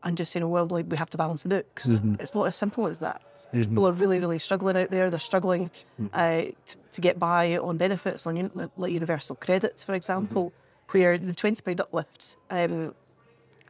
and 0.02 0.16
just 0.18 0.32
saying, 0.32 0.48
well, 0.48 0.66
like, 0.66 0.86
we 0.88 0.96
have 0.98 1.08
to 1.10 1.16
balance 1.16 1.42
the 1.44 1.48
books. 1.48 1.86
It's 2.20 2.34
not 2.34 2.46
as 2.46 2.54
simple 2.56 2.86
as 2.86 2.98
that. 3.00 3.22
People 3.52 3.86
are 3.88 3.92
really, 3.92 4.20
really 4.20 4.38
struggling 4.38 4.76
out 4.76 4.90
there. 4.90 5.08
They're 5.10 5.18
struggling 5.18 5.70
uh, 6.12 6.42
to, 6.66 6.76
to 6.92 7.00
get 7.00 7.18
by 7.18 7.56
on 7.56 7.78
benefits, 7.78 8.26
on 8.26 8.36
uni- 8.36 8.50
like 8.76 8.92
universal 8.92 9.34
credits, 9.36 9.82
for 9.82 9.94
example, 9.94 10.52
where 10.90 11.18
the 11.18 11.32
£20 11.32 11.80
uplift 11.80 12.36
um, 12.50 12.94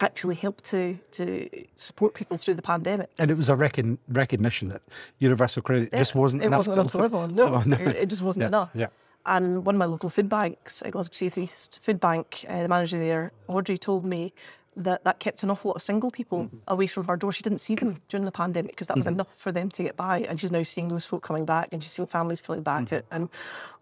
actually 0.00 0.34
helped 0.34 0.64
to, 0.64 0.98
to 1.12 1.48
support 1.76 2.14
people 2.14 2.36
through 2.36 2.54
the 2.54 2.62
pandemic. 2.62 3.08
And 3.18 3.30
it 3.30 3.36
was 3.36 3.48
a 3.48 3.56
recon, 3.56 3.98
recognition 4.08 4.68
that 4.68 4.82
universal 5.18 5.62
credit 5.62 5.92
just 5.92 6.14
wasn't 6.14 6.42
it 6.42 6.46
enough. 6.46 6.58
wasn't 6.58 6.76
enough 6.76 6.90
to 6.92 6.98
live 6.98 7.14
on. 7.14 7.34
No, 7.34 7.46
Oh, 7.54 7.62
no. 7.66 7.76
It, 7.76 7.96
it 7.96 8.08
just 8.08 8.22
wasn't 8.22 8.42
Yeah, 8.42 8.48
enough. 8.48 8.70
yeah. 8.74 8.86
And 9.26 9.64
one 9.64 9.74
of 9.76 9.78
my 9.78 9.86
local 9.86 10.10
food 10.10 10.28
banks, 10.28 10.82
Glasgow 10.90 11.14
South 11.14 11.38
East 11.38 11.78
Food 11.82 11.98
Bank, 11.98 12.44
uh, 12.48 12.62
the 12.62 12.68
manager 12.68 12.98
there, 12.98 13.32
Audrey, 13.48 13.78
told 13.78 14.04
me 14.04 14.34
that 14.76 15.04
that 15.04 15.20
kept 15.20 15.42
an 15.44 15.50
awful 15.50 15.68
lot 15.70 15.76
of 15.76 15.82
single 15.82 16.10
people 16.10 16.44
Mm-hmm. 16.44 16.56
away 16.68 16.86
from 16.88 17.04
her 17.06 17.16
door. 17.16 17.32
She 17.32 17.42
didn't 17.44 17.60
see 17.60 17.76
them 17.76 18.02
during 18.08 18.24
the 18.24 18.32
pandemic 18.32 18.72
because 18.72 18.88
that 18.88 18.96
was 18.96 19.06
enough 19.06 19.28
for 19.36 19.52
them 19.52 19.70
to 19.70 19.82
get 19.84 19.96
by. 19.96 20.18
And 20.28 20.38
she's 20.38 20.50
now 20.52 20.64
seeing 20.64 20.88
those 20.88 21.06
folk 21.06 21.22
coming 21.22 21.44
back 21.46 21.68
and 21.72 21.82
she's 21.82 21.92
seeing 21.92 22.08
families 22.08 22.42
coming 22.42 22.62
back 22.62 22.86
Mm-hmm. 22.86 23.06
and 23.14 23.28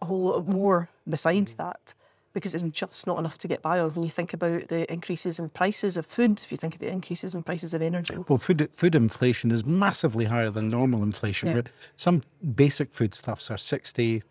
a 0.03 0.05
whole 0.05 0.21
lot 0.25 0.47
more 0.47 0.89
besides 1.09 1.55
that. 1.55 1.95
Because 2.33 2.55
it's 2.55 2.65
just 2.65 3.07
not 3.07 3.19
enough 3.19 3.39
to 3.39 3.49
get 3.49 3.62
by 3.62 3.79
on. 3.79 3.91
When 3.91 4.05
you 4.05 4.11
think 4.11 4.33
about 4.33 4.69
the 4.69 4.91
increases 4.93 5.39
in 5.39 5.49
prices 5.51 5.97
of 5.97 6.07
food, 6.07 6.41
if 6.41 6.51
you 6.51 6.57
think 6.57 6.75
of 6.75 6.81
the 6.81 6.91
increases 6.91 7.35
in 7.35 7.43
prices 7.43 7.75
of 7.75 7.83
energy, 7.83 8.17
Well, 8.29 8.39
food 8.39 8.69
food 8.73 8.95
inflation 8.95 9.51
is 9.51 9.65
massively 9.65 10.25
higher 10.25 10.51
than 10.51 10.69
normal 10.69 11.03
inflation. 11.03 11.55
Yeah. 11.55 11.62
Some 11.97 12.23
basic 12.55 12.93
foodstuffs 12.93 13.51
are 13.51 13.59
sixty, 13.59 14.23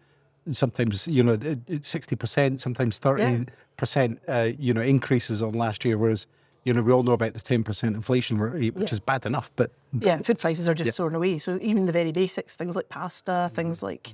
sometimes 0.51 1.08
you 1.08 1.24
know 1.24 1.38
sixty 1.81 2.15
percent, 2.15 2.62
sometimes 2.62 2.98
thirty 2.98 3.46
percent. 3.77 4.20
Uh, 4.27 4.50
you 4.58 4.74
know 4.74 4.81
increases 4.81 5.41
on 5.41 5.53
last 5.53 5.86
year, 5.86 5.98
whereas 5.98 6.27
you 6.63 6.74
know 6.74 6.82
we 6.82 6.91
all 6.91 7.03
know 7.03 7.13
about 7.13 7.34
the 7.34 7.41
ten 7.41 7.63
percent 7.63 7.96
inflation 7.96 8.38
rate, 8.38 8.75
which 8.75 8.89
Yeah. 8.91 8.94
is 8.94 9.00
bad 9.00 9.25
enough. 9.25 9.51
But 9.56 9.72
yeah, 10.00 10.18
food 10.22 10.39
prices 10.39 10.68
are 10.70 10.74
just 10.74 10.96
soaring 10.98 11.15
away. 11.15 11.38
So 11.39 11.58
even 11.62 11.86
the 11.86 11.91
very 11.91 12.12
basics, 12.12 12.56
things 12.56 12.75
like 12.75 12.89
pasta, 12.89 13.50
things 13.53 13.82
like 13.82 14.13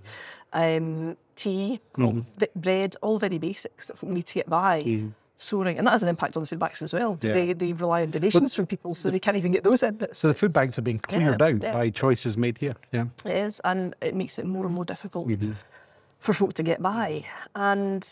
um, 0.54 1.18
tea, 1.36 1.80
th- 1.98 2.52
bread, 2.56 2.96
all 3.02 3.20
very 3.20 3.38
basics 3.38 3.88
that 3.88 4.02
we 4.02 4.12
need 4.14 4.26
to 4.28 4.34
get 4.34 4.50
by. 4.50 5.10
Soaring, 5.40 5.78
and 5.78 5.86
that 5.86 5.92
has 5.92 6.02
an 6.02 6.10
impact 6.10 6.36
on 6.36 6.42
the 6.42 6.48
food 6.48 6.58
banks 6.58 6.82
as 6.82 6.96
well. 6.96 7.20
Yeah. 7.22 7.34
They, 7.34 7.54
they 7.54 7.72
rely 7.74 8.02
on 8.02 8.10
donations 8.10 8.56
from 8.56 8.66
people, 8.66 8.96
so 8.96 9.12
they 9.12 9.20
can't 9.20 9.38
even 9.38 9.52
get 9.52 9.64
those 9.64 9.84
in. 9.84 10.08
so 10.12 10.30
the 10.30 10.34
food 10.34 10.52
banks 10.52 10.80
are 10.80 10.82
being 10.82 10.98
cleared 10.98 11.40
out 11.44 11.62
yeah. 11.62 11.74
by 11.74 11.92
choices 11.92 12.36
made 12.38 12.58
here. 12.58 12.74
Yeah. 12.92 13.06
It 13.24 13.36
is, 13.36 13.62
and 13.64 13.94
it 14.02 14.16
makes 14.16 14.40
it 14.40 14.48
more 14.48 14.66
and 14.66 14.74
more 14.74 14.84
difficult 14.84 15.28
Mm-hmm. 15.28 15.52
for 16.18 16.34
folk 16.34 16.54
to 16.54 16.64
get 16.64 16.82
by. 16.82 17.24
And 17.54 18.12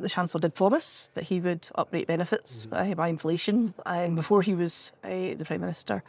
the 0.00 0.08
Chancellor 0.08 0.40
did 0.40 0.54
promise 0.54 1.10
that 1.14 1.24
he 1.24 1.40
would 1.40 1.68
uprate 1.76 2.06
benefits 2.06 2.66
Mm-hmm. 2.66 2.92
uh, 2.92 2.94
by 2.94 3.08
inflation 3.08 3.74
um, 3.86 4.14
before 4.14 4.42
he 4.42 4.54
was 4.54 4.92
uh, 5.04 5.08
the 5.08 5.44
Prime 5.46 5.60
Minister. 5.60 6.02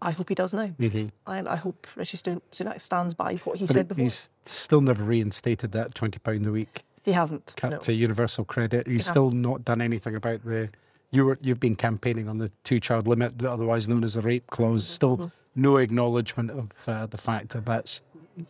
I 0.00 0.12
hope 0.12 0.28
he 0.28 0.34
does 0.34 0.54
now. 0.54 0.68
Mhm. 0.78 1.10
And 1.26 1.48
I 1.48 1.56
hope 1.56 1.86
Rishi 1.96 2.16
Sun- 2.16 2.40
Sunak 2.52 2.80
stands 2.80 3.14
by 3.14 3.34
what 3.44 3.56
he 3.56 3.66
But 3.66 3.74
said 3.74 3.88
before. 3.88 4.04
he's 4.04 4.28
still 4.46 4.80
never 4.80 5.02
reinstated 5.02 5.72
that 5.72 5.94
twenty 5.94 6.18
pound 6.20 6.46
a 6.46 6.52
week 6.52 6.84
He 7.04 7.12
hasn't. 7.12 7.52
cut 7.56 7.70
no. 7.70 7.78
to 7.78 7.92
universal 7.92 8.44
credit. 8.44 8.86
He's 8.86 9.08
hasn't. 9.08 9.12
still 9.14 9.30
not 9.32 9.64
done 9.64 9.80
anything 9.80 10.14
about 10.14 10.44
the. 10.44 10.70
You 11.10 11.24
were 11.24 11.38
you've 11.40 11.58
been 11.58 11.74
campaigning 11.74 12.28
on 12.28 12.38
the 12.38 12.50
two 12.64 12.78
child 12.80 13.08
limit, 13.08 13.44
otherwise 13.44 13.88
known 13.88 14.04
as 14.04 14.14
a 14.14 14.20
rape 14.20 14.46
clause. 14.50 14.84
Mm-hmm. 14.84 14.92
Still 14.94 15.32
no 15.56 15.78
acknowledgement 15.78 16.50
of 16.52 16.70
uh, 16.86 17.06
the 17.06 17.18
fact 17.18 17.48
that 17.50 17.64
that's 17.64 18.00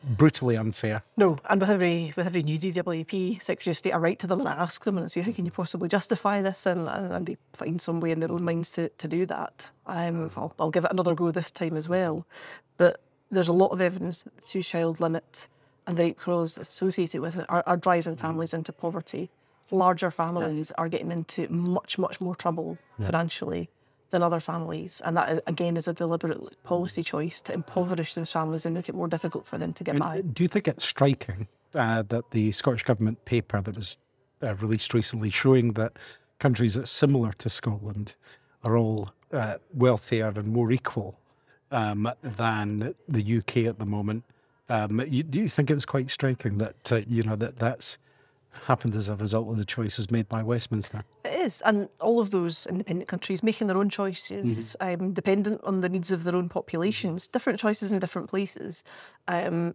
brutally 0.03 0.57
unfair. 0.57 1.03
No, 1.17 1.39
and 1.49 1.61
with 1.61 1.71
every 1.71 2.13
with 2.17 2.27
every 2.27 2.43
new 2.43 2.59
DWP 2.59 3.41
Secretary 3.41 3.73
of 3.73 3.77
State, 3.77 3.93
I 3.93 3.99
write 3.99 4.19
to 4.21 4.27
them 4.27 4.41
and 4.41 4.49
I 4.49 4.53
ask 4.53 4.85
them 4.85 4.97
and 4.97 5.05
I 5.05 5.09
say, 5.09 5.21
how 5.21 5.33
can 5.33 5.45
you 5.45 5.51
possibly 5.51 5.89
justify 5.89 6.43
this? 6.43 6.67
And, 6.67 6.89
and, 6.89 7.27
they 7.27 7.37
find 7.53 7.81
some 7.81 8.01
way 8.01 8.11
in 8.11 8.21
their 8.21 8.33
own 8.33 8.45
minds 8.45 8.73
to, 8.73 8.89
to 8.89 9.09
do 9.09 9.27
that. 9.27 9.67
Um, 9.87 10.31
I'll, 10.37 10.55
I'll 10.59 10.71
give 10.71 10.85
it 10.85 10.93
another 10.93 11.15
go 11.15 11.31
this 11.31 11.51
time 11.51 11.77
as 11.77 11.89
well. 11.89 12.27
But 12.77 13.01
there's 13.31 13.49
a 13.49 13.53
lot 13.53 13.73
of 13.73 13.81
evidence 13.81 14.23
that 14.23 14.37
the 14.37 14.43
two 14.43 14.63
child 14.63 15.01
limit 15.01 15.49
and 15.87 15.97
the 15.97 16.05
rape 16.05 16.19
clause 16.19 16.59
associated 16.59 17.21
with 17.21 17.37
it 17.37 17.47
are, 17.49 17.63
are 17.67 17.77
driving 17.77 18.17
families 18.17 18.55
into 18.55 18.73
poverty. 18.73 19.31
Larger 19.71 20.11
families 20.11 20.73
are 20.73 20.89
getting 20.89 21.13
into 21.13 21.47
much, 21.49 21.99
much 21.99 22.21
more 22.21 22.35
trouble 22.35 22.79
financially 23.01 23.69
than 24.11 24.23
other 24.23 24.41
families. 24.41 25.03
And 25.05 25.17
that, 25.17 25.43
again, 25.47 25.77
is 25.77 25.89
a 25.89 25.93
deliberate 25.93 26.63
policy 26.63 27.03
choice 27.03 27.41
to 27.43 27.53
impoverish 27.53 28.15
those 28.15 28.33
families 28.33 28.67
and 28.67 28.75
make 28.75 28.89
it 28.89 28.95
more 28.95 29.09
difficult 29.09 29.47
for 29.47 29.59
them 29.59 29.73
to 29.75 29.85
get 29.85 29.99
by. 29.99 30.23
Do 30.23 30.43
you 30.43 30.49
think 30.49 30.69
it's 30.69 30.85
striking 30.85 31.47
uh, 31.75 32.03
that 32.09 32.31
the 32.31 32.53
Scottish 32.53 32.83
Government 32.83 33.23
paper 33.25 33.61
that 33.61 33.77
was 33.77 33.97
uh, 34.43 34.55
released 34.57 34.95
recently 34.95 35.31
showing 35.31 35.73
that 35.75 35.99
countries 36.39 36.75
that 36.75 36.85
are 36.85 36.87
similar 36.87 37.33
to 37.35 37.51
Scotland 37.51 38.15
are 38.65 38.77
all 38.77 39.11
uh, 39.33 39.57
wealthier 39.75 40.33
and 40.35 40.49
more 40.49 40.73
equal 40.73 41.19
um, 41.71 42.11
than 42.23 42.95
the 43.09 43.39
UK 43.39 43.59
at 43.59 43.79
the 43.79 43.87
moment? 43.87 44.25
Um, 44.69 45.03
you, 45.09 45.23
do 45.23 45.41
you 45.41 45.49
think 45.49 45.71
it 45.71 45.75
was 45.75 45.87
quite 45.87 46.11
striking 46.11 46.59
that 46.59 46.93
uh, 46.93 47.01
you 47.07 47.23
know 47.23 47.37
that 47.37 47.59
that's 47.59 47.99
happened 48.65 48.95
as 48.95 49.09
a 49.09 49.17
result 49.17 49.49
of 49.49 49.57
the 49.57 49.65
choices 49.65 50.11
made 50.11 50.29
by 50.29 50.43
Westminster? 50.43 51.05
It 51.25 51.41
is, 51.41 51.61
and 51.63 51.89
all 52.01 52.21
of 52.21 52.31
those 52.31 52.67
independent 52.67 53.09
countries 53.09 53.43
making 53.43 53.67
their 53.67 53.77
own 53.77 53.89
choices, 53.89 54.77
um, 54.81 55.13
dependent 55.13 55.63
on 55.65 55.81
the 55.81 55.89
needs 55.89 56.11
of 56.11 56.25
their 56.25 56.37
own 56.37 56.49
populations, 56.49 57.29
different 57.29 57.59
choices 57.59 57.93
in 57.93 57.99
different 57.99 58.29
places, 58.29 58.85
um, 59.29 59.75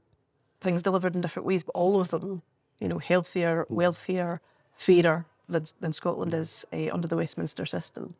things 0.61 0.83
delivered 0.83 1.15
in 1.15 1.21
different 1.21 1.45
ways, 1.45 1.63
but 1.63 1.75
all 1.75 1.99
of 1.99 2.09
them, 2.09 2.41
you 2.79 2.87
know, 2.87 2.99
healthier, 2.99 3.65
wealthier, 3.69 4.41
fairer 4.71 5.25
than, 5.49 5.65
than 5.79 5.93
Scotland 5.93 6.33
is 6.33 6.65
uh, 6.73 6.89
under 6.91 7.07
the 7.07 7.17
Westminster 7.17 7.65
system. 7.65 8.15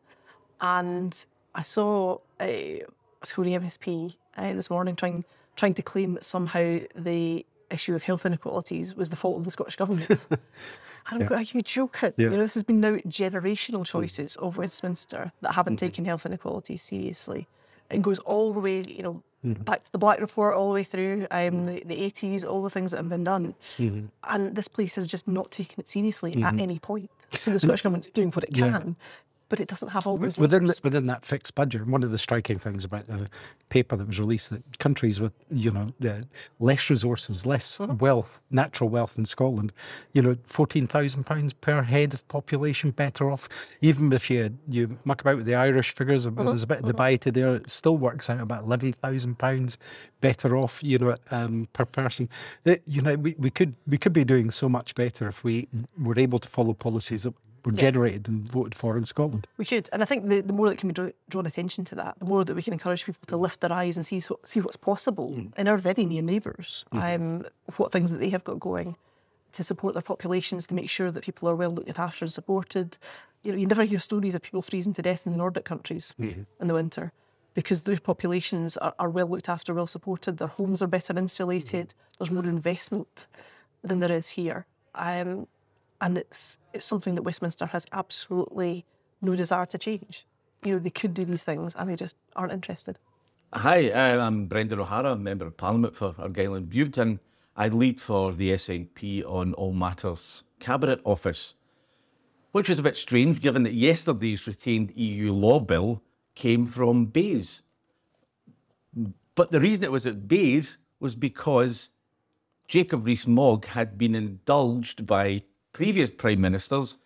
And 0.60 1.24
I 1.54 1.62
saw 1.62 2.18
a 2.40 2.82
Tory 3.24 3.50
MSP 3.50 4.14
uh, 4.36 4.52
this 4.52 4.70
morning 4.70 4.96
trying 4.96 5.24
trying 5.56 5.74
to 5.74 5.82
claim 5.82 6.14
that 6.14 6.24
somehow 6.24 6.78
the 6.96 7.46
issue 7.74 7.94
of 7.94 8.02
health 8.02 8.24
inequalities 8.26 8.94
was 8.94 9.08
the 9.08 9.16
fault 9.16 9.38
of 9.38 9.44
the 9.44 9.50
Scottish 9.50 9.76
government. 9.76 10.26
I'm 11.06 11.18
going, 11.18 11.32
are 11.32 11.42
you 11.42 11.62
joking? 11.62 12.12
Yeah. 12.16 12.24
You 12.24 12.30
know, 12.30 12.38
this 12.38 12.54
has 12.54 12.62
been 12.62 12.80
now 12.80 12.96
generational 13.06 13.80
mm. 13.80 13.86
choices 13.86 14.36
of 14.36 14.56
Westminster 14.56 15.32
that 15.42 15.52
haven't 15.52 15.76
mm-hmm. 15.76 15.86
taken 15.86 16.04
health 16.04 16.26
inequalities 16.26 16.82
seriously. 16.82 17.46
It 17.90 18.00
goes 18.00 18.18
all 18.20 18.52
the 18.52 18.60
way, 18.60 18.82
you 18.88 19.02
know, 19.02 19.22
mm-hmm. 19.44 19.62
back 19.62 19.82
to 19.82 19.92
the 19.92 19.98
Black 19.98 20.20
Report, 20.20 20.54
all 20.54 20.68
the 20.68 20.74
way 20.74 20.82
through 20.82 21.26
um, 21.30 21.66
the, 21.66 21.82
the 21.84 21.96
80s, 21.96 22.44
all 22.44 22.62
the 22.62 22.70
things 22.70 22.92
that 22.92 22.98
have 22.98 23.08
been 23.08 23.24
done. 23.24 23.54
Mm-hmm. 23.78 24.06
And 24.24 24.56
this 24.56 24.68
place 24.68 24.94
has 24.94 25.06
just 25.06 25.28
not 25.28 25.50
taken 25.50 25.78
it 25.78 25.88
seriously 25.88 26.42
at 26.42 26.58
any 26.58 26.78
point. 26.78 27.10
So 27.30 27.50
the 27.50 27.58
Scottish 27.58 27.82
government's 27.82 28.06
doing 28.08 28.30
what 28.30 28.44
it 28.44 28.56
Yeah. 28.56 28.70
can, 28.70 28.96
but 29.54 29.60
it 29.60 29.68
doesn't 29.68 29.90
have 29.90 30.04
all 30.04 30.18
those 30.18 30.36
within 30.36 30.66
the, 30.66 30.76
within 30.82 31.06
that 31.06 31.24
fixed 31.24 31.54
budget. 31.54 31.86
One 31.86 32.02
of 32.02 32.10
the 32.10 32.18
striking 32.18 32.58
things 32.58 32.84
about 32.84 33.06
the 33.06 33.30
paper 33.68 33.94
that 33.94 34.04
was 34.04 34.18
released 34.18 34.50
that 34.50 34.80
countries 34.80 35.20
with 35.20 35.32
you 35.48 35.70
know 35.70 35.86
uh, 36.04 36.22
less 36.58 36.90
resources, 36.90 37.46
less 37.46 37.78
wealth, 37.78 38.40
natural 38.50 38.90
wealth 38.90 39.16
in 39.16 39.24
Scotland, 39.24 39.72
you 40.12 40.22
know, 40.22 40.36
fourteen 40.42 40.88
thousand 40.88 41.22
pounds 41.22 41.52
per 41.52 41.82
head 41.82 42.14
of 42.14 42.26
population 42.26 42.90
better 42.90 43.30
off. 43.30 43.48
Even 43.80 44.12
if 44.12 44.28
you 44.28 44.50
you 44.66 44.98
muck 45.04 45.20
about 45.20 45.36
with 45.36 45.46
the 45.46 45.54
Irish 45.54 45.94
figures, 45.94 46.24
there's 46.24 46.64
a 46.64 46.66
bit 46.66 46.80
of 46.80 46.86
debate 46.86 47.20
there. 47.20 47.54
It 47.54 47.70
still 47.70 47.96
works 47.96 48.28
out 48.28 48.40
about 48.40 48.64
eleven 48.64 48.92
thousand 48.94 49.38
pounds 49.38 49.78
better 50.20 50.56
off, 50.56 50.82
you 50.82 50.98
know, 50.98 51.14
um, 51.30 51.68
per 51.74 51.84
person. 51.84 52.28
That 52.64 52.80
you 52.86 53.02
know, 53.02 53.14
we, 53.14 53.36
we 53.38 53.50
could 53.50 53.76
we 53.86 53.98
could 53.98 54.12
be 54.12 54.24
doing 54.24 54.50
so 54.50 54.68
much 54.68 54.96
better 54.96 55.28
if 55.28 55.44
we 55.44 55.68
were 56.02 56.18
able 56.18 56.40
to 56.40 56.48
follow 56.48 56.72
policies 56.72 57.22
that 57.22 57.34
were 57.64 57.72
generated 57.72 58.28
and 58.28 58.46
voted 58.50 58.74
for 58.74 58.96
in 58.96 59.04
Scotland. 59.04 59.46
We 59.56 59.64
should, 59.64 59.88
and 59.92 60.02
I 60.02 60.04
think 60.04 60.28
the, 60.28 60.40
the 60.40 60.52
more 60.52 60.68
that 60.68 60.78
can 60.78 60.88
be 60.88 60.92
draw, 60.92 61.10
drawn 61.28 61.46
attention 61.46 61.84
to 61.86 61.94
that, 61.96 62.18
the 62.18 62.24
more 62.24 62.44
that 62.44 62.54
we 62.54 62.62
can 62.62 62.72
encourage 62.72 63.04
people 63.06 63.22
to 63.26 63.36
mm. 63.36 63.40
lift 63.40 63.60
their 63.60 63.72
eyes 63.72 63.96
and 63.96 64.04
see 64.04 64.20
so, 64.20 64.38
see 64.44 64.60
what's 64.60 64.76
possible 64.76 65.30
mm. 65.30 65.56
in 65.56 65.68
our 65.68 65.76
very 65.76 66.04
near 66.04 66.22
neighbours, 66.22 66.84
mm-hmm. 66.92 67.22
um, 67.22 67.46
what 67.76 67.92
things 67.92 68.10
that 68.10 68.18
they 68.18 68.30
have 68.30 68.44
got 68.44 68.60
going 68.60 68.96
to 69.52 69.64
support 69.64 69.94
their 69.94 70.02
populations, 70.02 70.66
to 70.66 70.74
make 70.74 70.90
sure 70.90 71.10
that 71.10 71.24
people 71.24 71.48
are 71.48 71.54
well 71.54 71.70
looked 71.70 71.98
after 71.98 72.24
and 72.24 72.32
supported. 72.32 72.98
You 73.42 73.52
know, 73.52 73.58
you 73.58 73.66
never 73.66 73.84
hear 73.84 73.98
stories 73.98 74.34
of 74.34 74.42
people 74.42 74.62
freezing 74.62 74.92
to 74.94 75.02
death 75.02 75.26
in 75.26 75.32
the 75.32 75.38
Nordic 75.38 75.64
countries 75.64 76.14
mm-hmm. 76.20 76.42
in 76.60 76.66
the 76.66 76.74
winter 76.74 77.12
because 77.54 77.82
their 77.82 77.98
populations 77.98 78.76
are, 78.78 78.94
are 78.98 79.08
well 79.08 79.28
looked 79.28 79.48
after, 79.48 79.72
well 79.72 79.86
supported. 79.86 80.38
Their 80.38 80.48
homes 80.48 80.82
are 80.82 80.88
better 80.88 81.16
insulated. 81.16 81.88
Mm-hmm. 81.88 82.14
There's 82.18 82.30
more 82.30 82.44
investment 82.44 83.26
than 83.82 84.00
there 84.00 84.12
is 84.12 84.28
here. 84.28 84.66
Um, 84.96 85.46
and 86.04 86.18
it's 86.18 86.58
it's 86.74 86.84
something 86.84 87.14
that 87.14 87.22
Westminster 87.22 87.66
has 87.66 87.86
absolutely 87.92 88.84
no 89.22 89.34
desire 89.34 89.66
to 89.66 89.78
change. 89.78 90.26
You 90.62 90.74
know, 90.74 90.78
they 90.78 90.90
could 90.90 91.14
do 91.14 91.24
these 91.24 91.44
things 91.44 91.74
and 91.74 91.88
they 91.88 91.96
just 91.96 92.16
aren't 92.36 92.52
interested. 92.52 92.98
Hi, 93.54 93.90
I'm 93.92 94.46
Brendan 94.46 94.80
O'Hara, 94.80 95.16
Member 95.16 95.46
of 95.46 95.56
Parliament 95.56 95.96
for 95.96 96.14
Argyll 96.18 96.54
and 96.54 96.68
Bute, 96.68 96.98
and 96.98 97.20
I 97.56 97.68
lead 97.68 98.00
for 98.00 98.32
the 98.32 98.52
SNP 98.52 99.24
on 99.24 99.54
All 99.54 99.72
Matters 99.72 100.44
Cabinet 100.58 101.00
Office, 101.04 101.54
which 102.52 102.68
is 102.68 102.78
a 102.78 102.82
bit 102.82 102.96
strange 102.96 103.40
given 103.40 103.62
that 103.62 103.72
yesterday's 103.72 104.46
retained 104.46 104.92
EU 104.96 105.32
law 105.32 105.60
bill 105.60 106.02
came 106.34 106.66
from 106.66 107.06
BEIS. 107.06 107.62
But 109.36 109.52
the 109.52 109.60
reason 109.60 109.84
it 109.84 109.92
was 109.92 110.06
at 110.06 110.28
BEIS 110.28 110.76
was 111.00 111.14
because 111.14 111.90
Jacob 112.68 113.06
Rees-Mogg 113.06 113.66
had 113.66 113.96
been 113.96 114.14
indulged 114.14 115.06
by 115.06 115.44
previous 115.74 116.10
prime 116.10 116.40
ministers. 116.40 116.96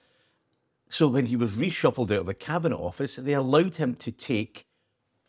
So 0.89 1.09
when 1.09 1.27
he 1.27 1.35
was 1.35 1.57
reshuffled 1.57 2.13
out 2.13 2.21
of 2.21 2.27
the 2.27 2.35
cabinet 2.35 2.79
office, 2.79 3.17
they 3.17 3.33
allowed 3.33 3.75
him 3.75 3.97
to 3.97 4.13
take 4.13 4.67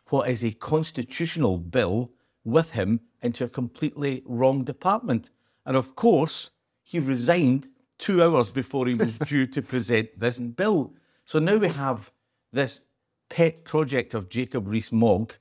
what 0.10 0.30
is 0.30 0.44
a 0.46 0.52
constitutional 0.52 1.58
bill 1.58 2.12
with 2.44 2.72
him 2.72 3.00
into 3.24 3.46
a 3.46 3.50
completely 3.50 4.22
wrong 4.26 4.64
department. 4.64 5.32
And 5.66 5.76
of 5.76 5.96
course, 5.96 6.52
he 6.84 7.00
resigned 7.00 7.70
two 7.98 8.24
hours 8.24 8.52
before 8.52 8.88
he 8.88 8.94
was 8.94 9.18
due 9.20 9.46
to 9.48 9.62
present 9.62 10.20
this 10.20 10.40
bill. 10.40 10.94
So 11.26 11.40
now 11.40 11.58
we 11.58 11.70
have 11.70 12.12
this 12.52 12.82
pet 13.30 13.66
project 13.66 14.14
of 14.14 14.30
Jacob 14.30 14.68
Rees-Mogg 14.68 15.34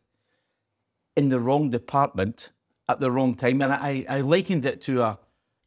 in 1.16 1.28
the 1.28 1.40
wrong 1.40 1.70
department 1.70 2.50
at 2.88 3.00
the 3.00 3.10
wrong 3.10 3.34
time. 3.34 3.62
And 3.62 3.72
I, 3.72 4.04
I 4.08 4.20
likened 4.20 4.66
it 4.66 4.80
to 4.82 5.02
a, 5.02 5.18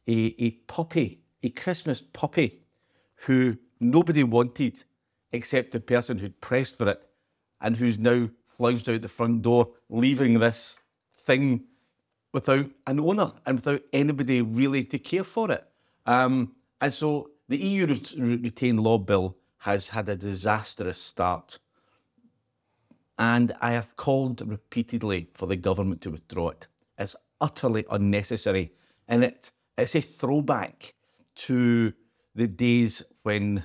a, 0.06 0.34
a 0.38 0.50
puppy, 0.68 1.21
a 1.42 1.50
Christmas 1.50 2.00
puppy, 2.00 2.60
who 3.26 3.56
nobody 3.80 4.24
wanted 4.24 4.84
except 5.32 5.72
the 5.72 5.80
person 5.80 6.18
who'd 6.18 6.40
pressed 6.40 6.78
for 6.78 6.88
it 6.88 7.06
and 7.60 7.76
who's 7.76 7.98
now 7.98 8.28
flounced 8.48 8.88
out 8.88 9.02
the 9.02 9.08
front 9.08 9.42
door, 9.42 9.70
leaving 9.88 10.38
this 10.38 10.78
thing 11.16 11.64
without 12.32 12.66
an 12.86 13.00
owner 13.00 13.32
and 13.46 13.56
without 13.56 13.82
anybody 13.92 14.42
really 14.42 14.84
to 14.84 14.98
care 14.98 15.24
for 15.24 15.50
it. 15.50 15.66
Um, 16.06 16.54
and 16.80 16.92
so 16.92 17.30
the 17.48 17.58
EU 17.58 17.86
ret- 17.86 18.14
retained 18.16 18.80
law 18.80 18.98
bill 18.98 19.36
has 19.58 19.88
had 19.90 20.08
a 20.08 20.16
disastrous 20.16 20.98
start. 20.98 21.58
And 23.18 23.52
I 23.60 23.72
have 23.72 23.96
called 23.96 24.42
repeatedly 24.46 25.28
for 25.34 25.46
the 25.46 25.56
government 25.56 26.00
to 26.02 26.10
withdraw 26.10 26.48
it. 26.48 26.66
It's 26.98 27.14
utterly 27.40 27.84
unnecessary. 27.90 28.72
And 29.06 29.22
it, 29.22 29.52
it's 29.78 29.94
a 29.94 30.00
throwback 30.00 30.94
to 31.36 31.92
the 32.34 32.46
days 32.46 33.02
when, 33.22 33.64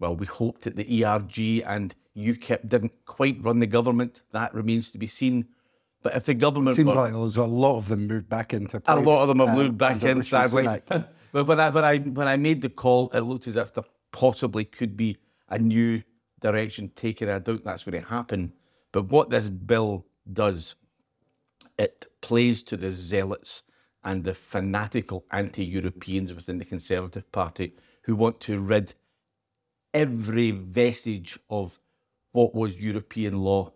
well, 0.00 0.16
we 0.16 0.26
hoped 0.26 0.62
that 0.62 0.76
the 0.76 1.04
ERG 1.04 1.62
and 1.66 1.94
UKIP 2.16 2.68
didn't 2.68 2.92
quite 3.06 3.42
run 3.42 3.58
the 3.58 3.66
government. 3.66 4.22
That 4.32 4.54
remains 4.54 4.90
to 4.92 4.98
be 4.98 5.06
seen. 5.06 5.46
But 6.02 6.14
if 6.14 6.26
the 6.26 6.34
government 6.34 6.74
it 6.74 6.76
Seems 6.76 6.88
were- 6.88 6.94
like 6.94 7.12
there's 7.12 7.36
a 7.38 7.44
lot 7.44 7.78
of 7.78 7.88
them 7.88 8.06
moved 8.06 8.28
back 8.28 8.52
into 8.52 8.80
a 8.86 9.00
lot 9.00 9.22
of 9.22 9.28
them 9.28 9.38
have 9.46 9.56
moved 9.56 9.78
back 9.78 10.02
in, 10.02 10.22
sadly. 10.22 10.68
But 11.32 11.48
when 11.48 11.58
I, 11.58 11.70
when, 11.70 11.84
I, 11.84 11.98
when 11.98 12.28
I 12.28 12.36
made 12.36 12.62
the 12.62 12.68
call, 12.68 13.10
it 13.10 13.18
looked 13.22 13.48
as 13.48 13.56
if 13.56 13.74
there 13.74 13.82
possibly 14.12 14.64
could 14.64 14.96
be 14.96 15.16
a 15.48 15.58
new 15.58 16.00
direction 16.40 16.90
taken. 16.90 17.28
I 17.28 17.40
doubt 17.40 17.64
that's 17.64 17.82
going 17.82 18.00
to 18.00 18.08
happen. 18.08 18.52
But 18.92 19.06
what 19.06 19.30
this 19.30 19.48
bill 19.48 20.06
does, 20.32 20.76
it 21.76 22.06
plays 22.20 22.62
to 22.62 22.76
the 22.76 22.92
zealots 22.92 23.64
and 24.04 24.24
the 24.24 24.34
fanatical 24.34 25.24
anti 25.30 25.64
Europeans 25.64 26.34
within 26.34 26.58
the 26.58 26.64
Conservative 26.64 27.30
Party 27.32 27.74
who 28.02 28.14
want 28.14 28.40
to 28.40 28.60
rid 28.60 28.94
every 29.92 30.50
vestige 30.50 31.38
of 31.48 31.78
what 32.32 32.54
was 32.54 32.80
European 32.80 33.38
law 33.38 33.72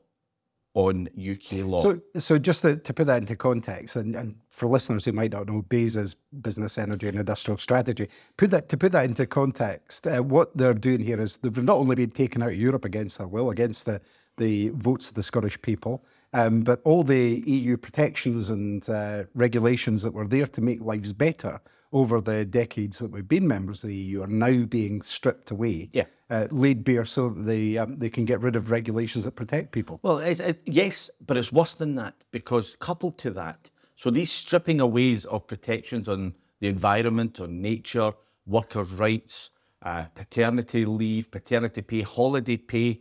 on 0.74 1.08
UK 1.18 1.64
law. 1.64 1.78
So, 1.78 2.00
so 2.16 2.38
just 2.38 2.62
to, 2.62 2.76
to 2.76 2.94
put 2.94 3.06
that 3.06 3.22
into 3.22 3.34
context, 3.34 3.96
and, 3.96 4.14
and 4.14 4.36
for 4.50 4.68
listeners 4.68 5.04
who 5.04 5.12
might 5.12 5.32
not 5.32 5.48
know 5.48 5.62
BEIS's 5.62 6.14
business, 6.40 6.78
energy, 6.78 7.08
and 7.08 7.18
industrial 7.18 7.56
strategy, 7.56 8.08
put 8.36 8.50
that 8.50 8.68
to 8.68 8.76
put 8.76 8.92
that 8.92 9.04
into 9.04 9.26
context, 9.26 10.06
uh, 10.06 10.22
what 10.22 10.56
they're 10.56 10.74
doing 10.74 11.00
here 11.00 11.20
is 11.20 11.38
they've 11.38 11.64
not 11.64 11.78
only 11.78 11.96
been 11.96 12.10
taken 12.10 12.42
out 12.42 12.50
of 12.50 12.56
Europe 12.56 12.84
against 12.84 13.18
their 13.18 13.26
will, 13.26 13.50
against 13.50 13.86
the 13.86 14.00
the 14.36 14.68
votes 14.70 15.08
of 15.08 15.14
the 15.14 15.22
Scottish 15.22 15.60
people, 15.62 16.04
um, 16.32 16.62
but 16.62 16.80
all 16.84 17.02
the 17.04 17.42
EU 17.46 17.76
protections 17.76 18.50
and 18.50 18.88
uh, 18.88 19.24
regulations 19.34 20.02
that 20.02 20.12
were 20.12 20.26
there 20.26 20.46
to 20.46 20.60
make 20.60 20.80
lives 20.80 21.12
better 21.12 21.60
over 21.92 22.20
the 22.20 22.44
decades 22.44 22.98
that 22.98 23.10
we've 23.10 23.28
been 23.28 23.48
members 23.48 23.82
of 23.82 23.88
the 23.88 23.96
EU 23.96 24.22
are 24.22 24.26
now 24.26 24.64
being 24.66 25.00
stripped 25.00 25.50
away, 25.50 25.88
Yeah. 25.92 26.04
uh, 26.28 26.46
laid 26.50 26.84
bare 26.84 27.06
so 27.06 27.30
that 27.30 27.42
they 27.42 27.78
um, 27.78 27.96
they 27.96 28.10
can 28.10 28.26
get 28.26 28.40
rid 28.40 28.56
of 28.56 28.70
regulations 28.70 29.24
that 29.24 29.36
protect 29.36 29.72
people. 29.72 29.98
Well, 30.02 30.18
it's, 30.18 30.40
it, 30.40 30.60
yes, 30.66 31.08
but 31.26 31.36
it's 31.38 31.50
worse 31.52 31.74
than 31.74 31.94
that 31.94 32.14
because 32.30 32.76
coupled 32.78 33.16
to 33.18 33.30
that, 33.30 33.70
so 33.96 34.10
these 34.10 34.30
stripping 34.30 34.80
aways 34.80 35.24
of 35.24 35.46
protections 35.46 36.08
on 36.08 36.34
the 36.60 36.68
environment, 36.68 37.40
on 37.40 37.62
nature, 37.62 38.12
workers' 38.46 38.92
rights, 38.92 39.50
uh, 39.82 40.04
paternity 40.14 40.84
leave, 40.84 41.30
paternity 41.30 41.82
pay, 41.82 42.02
holiday 42.02 42.56
pay, 42.58 43.00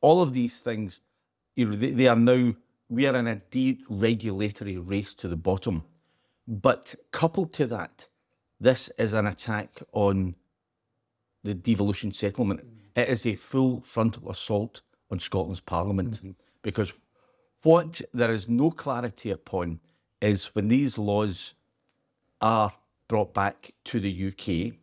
all 0.00 0.22
of 0.22 0.32
these 0.32 0.60
things, 0.60 1.00
you 1.56 1.66
know, 1.66 1.74
they, 1.76 1.90
they 1.90 2.06
are 2.06 2.16
now 2.16 2.54
we 2.88 3.06
are 3.06 3.16
in 3.16 3.26
a 3.26 3.36
deregulatory 3.50 4.78
race 4.88 5.14
to 5.14 5.28
the 5.28 5.36
bottom. 5.36 5.84
But 6.46 6.94
coupled 7.10 7.52
to 7.54 7.66
that, 7.66 8.08
this 8.60 8.90
is 8.98 9.12
an 9.12 9.26
attack 9.26 9.82
on 9.92 10.34
the 11.44 11.54
devolution 11.54 12.10
settlement. 12.12 12.60
Mm. 12.60 13.02
It 13.02 13.08
is 13.08 13.26
a 13.26 13.34
full 13.34 13.80
frontal 13.82 14.30
assault 14.30 14.82
on 15.10 15.18
Scotland's 15.18 15.60
Parliament 15.60 16.18
mm-hmm. 16.18 16.30
because 16.62 16.92
what 17.62 18.00
there 18.14 18.32
is 18.32 18.48
no 18.48 18.70
clarity 18.70 19.30
upon 19.30 19.80
is 20.20 20.46
when 20.54 20.68
these 20.68 20.98
laws 20.98 21.54
are 22.40 22.72
brought 23.08 23.34
back 23.34 23.72
to 23.84 24.00
the 24.00 24.28
UK, 24.28 24.74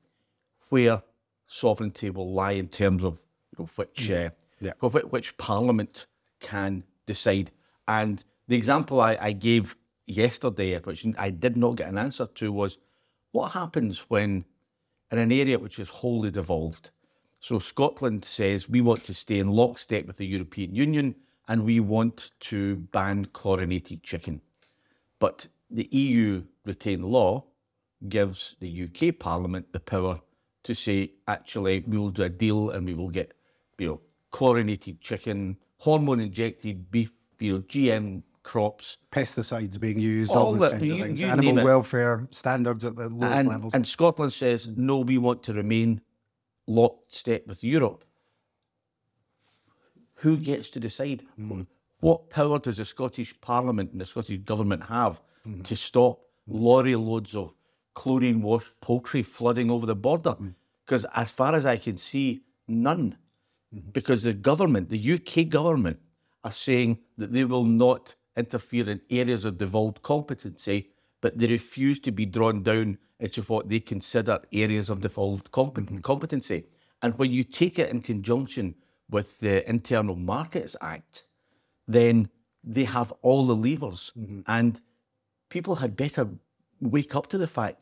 where 0.69 1.01
sovereignty 1.47 2.09
will 2.09 2.31
lie 2.31 2.51
in 2.51 2.67
terms 2.67 3.03
of 3.03 3.21
you 3.57 3.63
know, 3.63 3.69
which 3.75 4.09
mm. 4.09 4.27
uh, 4.27 4.29
Yeah. 4.59 4.73
of 4.81 4.93
which 5.11 5.37
Parliament 5.37 6.07
can 6.39 6.83
decide. 7.05 7.51
And 7.87 8.23
the 8.47 8.55
example 8.55 9.01
I, 9.01 9.17
I 9.19 9.31
gave 9.31 9.75
yesterday, 10.05 10.79
which 10.79 11.05
I 11.17 11.29
did 11.29 11.57
not 11.57 11.75
get 11.75 11.89
an 11.89 11.97
answer 11.97 12.25
to, 12.25 12.51
was 12.51 12.77
what 13.31 13.51
happens 13.51 14.09
when 14.09 14.45
in 15.11 15.17
an 15.17 15.31
area 15.31 15.59
which 15.59 15.79
is 15.79 15.89
wholly 15.89 16.31
devolved. 16.31 16.91
So 17.39 17.59
Scotland 17.59 18.25
says 18.25 18.67
we 18.67 18.81
want 18.81 19.03
to 19.05 19.13
stay 19.13 19.39
in 19.39 19.49
lockstep 19.49 20.07
with 20.07 20.17
the 20.17 20.25
European 20.25 20.73
Union 20.73 21.15
and 21.47 21.63
we 21.63 21.79
want 21.79 22.31
to 22.41 22.77
ban 22.77 23.25
chlorinated 23.25 24.03
chicken. 24.03 24.41
But 25.19 25.47
the 25.69 25.87
EU 25.91 26.43
retained 26.65 27.05
law 27.05 27.45
gives 28.09 28.55
the 28.59 28.83
UK 28.89 29.17
Parliament 29.19 29.71
the 29.71 29.79
power 29.79 30.21
to 30.63 30.73
say, 30.73 31.11
actually, 31.27 31.83
we 31.87 31.97
will 31.97 32.09
do 32.09 32.23
a 32.23 32.29
deal 32.29 32.71
and 32.71 32.85
we 32.85 32.93
will 32.93 33.09
get, 33.09 33.33
you 33.77 33.87
know, 33.87 34.01
chlorinated 34.31 34.99
chicken, 34.99 35.57
hormone 35.77 36.19
injected 36.19 36.89
beef, 36.89 37.15
you 37.39 37.53
know, 37.53 37.59
GM 37.61 38.23
crops, 38.45 38.97
pesticides 39.11 39.77
being 39.79 39.99
used, 39.99 40.31
All 40.31 40.45
all, 40.45 40.53
those 40.53 40.71
kinds 40.71 40.91
of 40.91 40.99
things, 40.99 41.19
you 41.19 41.27
animal 41.27 41.65
welfare 41.65 42.27
standards 42.31 42.85
at 42.85 42.95
the 42.95 43.09
lowest 43.09 43.37
and, 43.37 43.49
levels. 43.49 43.73
and 43.73 43.85
Scotland 43.85 44.31
says, 44.31 44.69
no, 44.77 44.99
we 44.99 45.17
want 45.17 45.43
to 45.43 45.53
remain 45.53 45.99
lockstep 46.67 47.47
with 47.47 47.63
Europe. 47.63 48.05
Who 50.19 50.37
gets 50.37 50.69
to 50.71 50.79
decide? 50.79 51.23
Hmm. 51.35 51.63
What 51.99 52.29
power 52.29 52.59
does 52.59 52.77
the 52.77 52.85
Scottish 52.85 53.39
Parliament 53.41 53.91
and 53.91 53.99
the 53.99 54.05
Scottish 54.05 54.37
Government 54.39 54.83
have 54.83 55.21
hmm. 55.43 55.61
to 55.61 55.75
stop 55.75 56.21
lorry 56.47 56.95
loads 56.95 57.35
of 57.35 57.53
chlorine 57.95 58.41
washed 58.41 58.71
poultry 58.79 59.23
flooding 59.23 59.69
over 59.71 59.85
the 59.85 59.95
border? 59.95 60.31
Hmm. 60.31 60.49
Because 60.85 61.05
as 61.15 61.31
far 61.31 61.55
as 61.55 61.65
I 61.65 61.77
can 61.77 61.97
see, 61.97 62.43
none. 62.67 63.17
Because 63.91 64.23
the 64.23 64.33
government, 64.33 64.89
the 64.89 65.13
UK 65.15 65.49
government, 65.49 65.99
are 66.45 66.51
saying 66.51 66.99
that 67.17 67.33
they 67.33 67.43
will 67.43 67.65
not 67.65 68.15
interfere 68.37 68.89
in 68.89 69.01
areas 69.09 69.43
of 69.43 69.57
devolved 69.57 70.01
competency, 70.01 70.91
but 71.21 71.37
they 71.37 71.47
refuse 71.47 71.99
to 71.99 72.11
be 72.11 72.25
drawn 72.25 72.63
down 72.63 72.97
into 73.19 73.41
what 73.43 73.67
they 73.67 73.79
consider 73.79 74.39
areas 74.53 74.89
of 74.89 75.01
devolved 75.01 75.51
mm-hmm. 75.51 75.97
competency. 75.99 76.65
And 77.01 77.17
when 77.17 77.31
you 77.31 77.43
take 77.43 77.79
it 77.79 77.89
in 77.89 78.01
conjunction 78.01 78.75
with 79.09 79.39
the 79.39 79.67
Internal 79.67 80.15
Markets 80.15 80.75
Act, 80.81 81.23
then 81.87 82.29
they 82.63 82.83
have 82.83 83.11
all 83.21 83.45
the 83.45 83.55
levers. 83.55 84.11
Mm-hmm. 84.17 84.41
And 84.47 84.79
people 85.49 85.75
had 85.75 85.95
better 85.95 86.29
wake 86.79 87.15
up 87.15 87.27
to 87.27 87.37
the 87.37 87.47
fact 87.47 87.81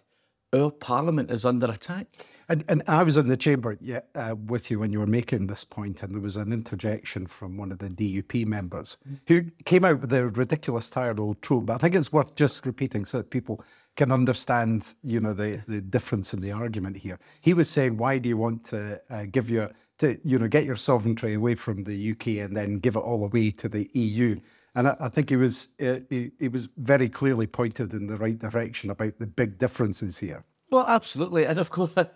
our 0.53 0.71
parliament 0.71 1.31
is 1.31 1.45
under 1.45 1.69
attack. 1.69 2.07
And, 2.49 2.63
and 2.67 2.83
I 2.87 3.03
was 3.03 3.17
in 3.17 3.27
the 3.27 3.37
chamber 3.37 3.77
yeah, 3.79 4.01
uh, 4.15 4.35
with 4.35 4.69
you 4.69 4.79
when 4.79 4.91
you 4.91 4.99
were 4.99 5.07
making 5.07 5.47
this 5.47 5.63
point, 5.63 6.03
and 6.03 6.13
there 6.13 6.21
was 6.21 6.35
an 6.35 6.51
interjection 6.51 7.25
from 7.25 7.57
one 7.57 7.71
of 7.71 7.79
the 7.79 7.89
DUP 7.89 8.45
members 8.45 8.97
who 9.27 9.45
came 9.65 9.85
out 9.85 10.01
with 10.01 10.13
a 10.13 10.27
ridiculous, 10.27 10.89
tired 10.89 11.19
old 11.19 11.41
trope. 11.41 11.67
But 11.67 11.75
I 11.75 11.77
think 11.77 11.95
it's 11.95 12.11
worth 12.11 12.35
just 12.35 12.65
repeating 12.65 13.05
so 13.05 13.19
that 13.19 13.29
people 13.29 13.63
can 13.95 14.11
understand, 14.11 14.93
you 15.03 15.19
know, 15.19 15.33
the, 15.33 15.63
the 15.67 15.79
difference 15.79 16.33
in 16.33 16.41
the 16.41 16.51
argument 16.51 16.97
here. 16.97 17.17
He 17.41 17.53
was 17.53 17.69
saying, 17.69 17.97
"Why 17.97 18.17
do 18.17 18.27
you 18.27 18.37
want 18.37 18.65
to 18.65 19.01
uh, 19.09 19.25
give 19.31 19.49
your, 19.49 19.71
to, 19.99 20.19
you 20.23 20.37
know, 20.37 20.47
get 20.47 20.65
your 20.65 20.75
sovereignty 20.75 21.35
away 21.35 21.55
from 21.55 21.83
the 21.83 22.11
UK 22.11 22.27
and 22.43 22.57
then 22.57 22.79
give 22.79 22.95
it 22.95 22.99
all 22.99 23.23
away 23.23 23.51
to 23.51 23.69
the 23.69 23.89
EU?" 23.93 24.39
And 24.75 24.87
I, 24.87 24.95
I 24.99 25.09
think 25.09 25.29
he 25.29 25.35
was 25.35 25.69
uh, 25.81 25.99
he, 26.09 26.31
he 26.39 26.47
was 26.47 26.69
very 26.77 27.09
clearly 27.09 27.47
pointed 27.47 27.93
in 27.93 28.07
the 28.07 28.17
right 28.17 28.37
direction 28.37 28.89
about 28.89 29.19
the 29.19 29.27
big 29.27 29.57
differences 29.57 30.17
here. 30.17 30.43
Well, 30.71 30.85
absolutely, 30.87 31.45
and 31.45 31.59
of 31.59 31.69
course, 31.69 31.93
I, 31.97 32.07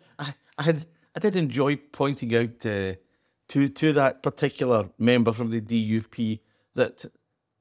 I, 0.57 0.75
I 1.15 1.19
did 1.19 1.35
enjoy 1.35 1.75
pointing 1.75 2.35
out 2.35 2.65
uh, 2.65 2.93
to 3.49 3.69
to 3.69 3.93
that 3.93 4.23
particular 4.23 4.89
member 4.97 5.33
from 5.33 5.51
the 5.51 5.61
DUP 5.61 6.39
that, 6.73 7.05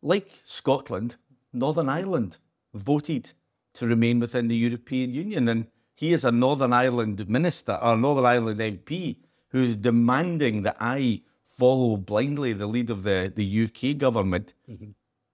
like 0.02 0.40
Scotland, 0.42 1.16
Northern 1.52 1.88
Ireland 1.88 2.38
voted 2.74 3.32
to 3.74 3.86
remain 3.86 4.20
within 4.20 4.48
the 4.48 4.56
European 4.56 5.12
Union, 5.12 5.48
and 5.48 5.66
he 5.94 6.12
is 6.12 6.24
a 6.24 6.32
Northern 6.32 6.72
Ireland 6.72 7.28
minister 7.28 7.78
or 7.82 7.96
Northern 7.96 8.26
Ireland 8.26 8.60
MP 8.60 9.16
who 9.48 9.62
is 9.62 9.76
demanding 9.76 10.62
that 10.62 10.76
I 10.80 11.22
follow 11.58 11.96
blindly 11.96 12.52
the 12.52 12.66
lead 12.66 12.90
of 12.90 13.02
the, 13.02 13.32
the 13.34 13.64
UK 13.64 13.96
government. 13.98 14.54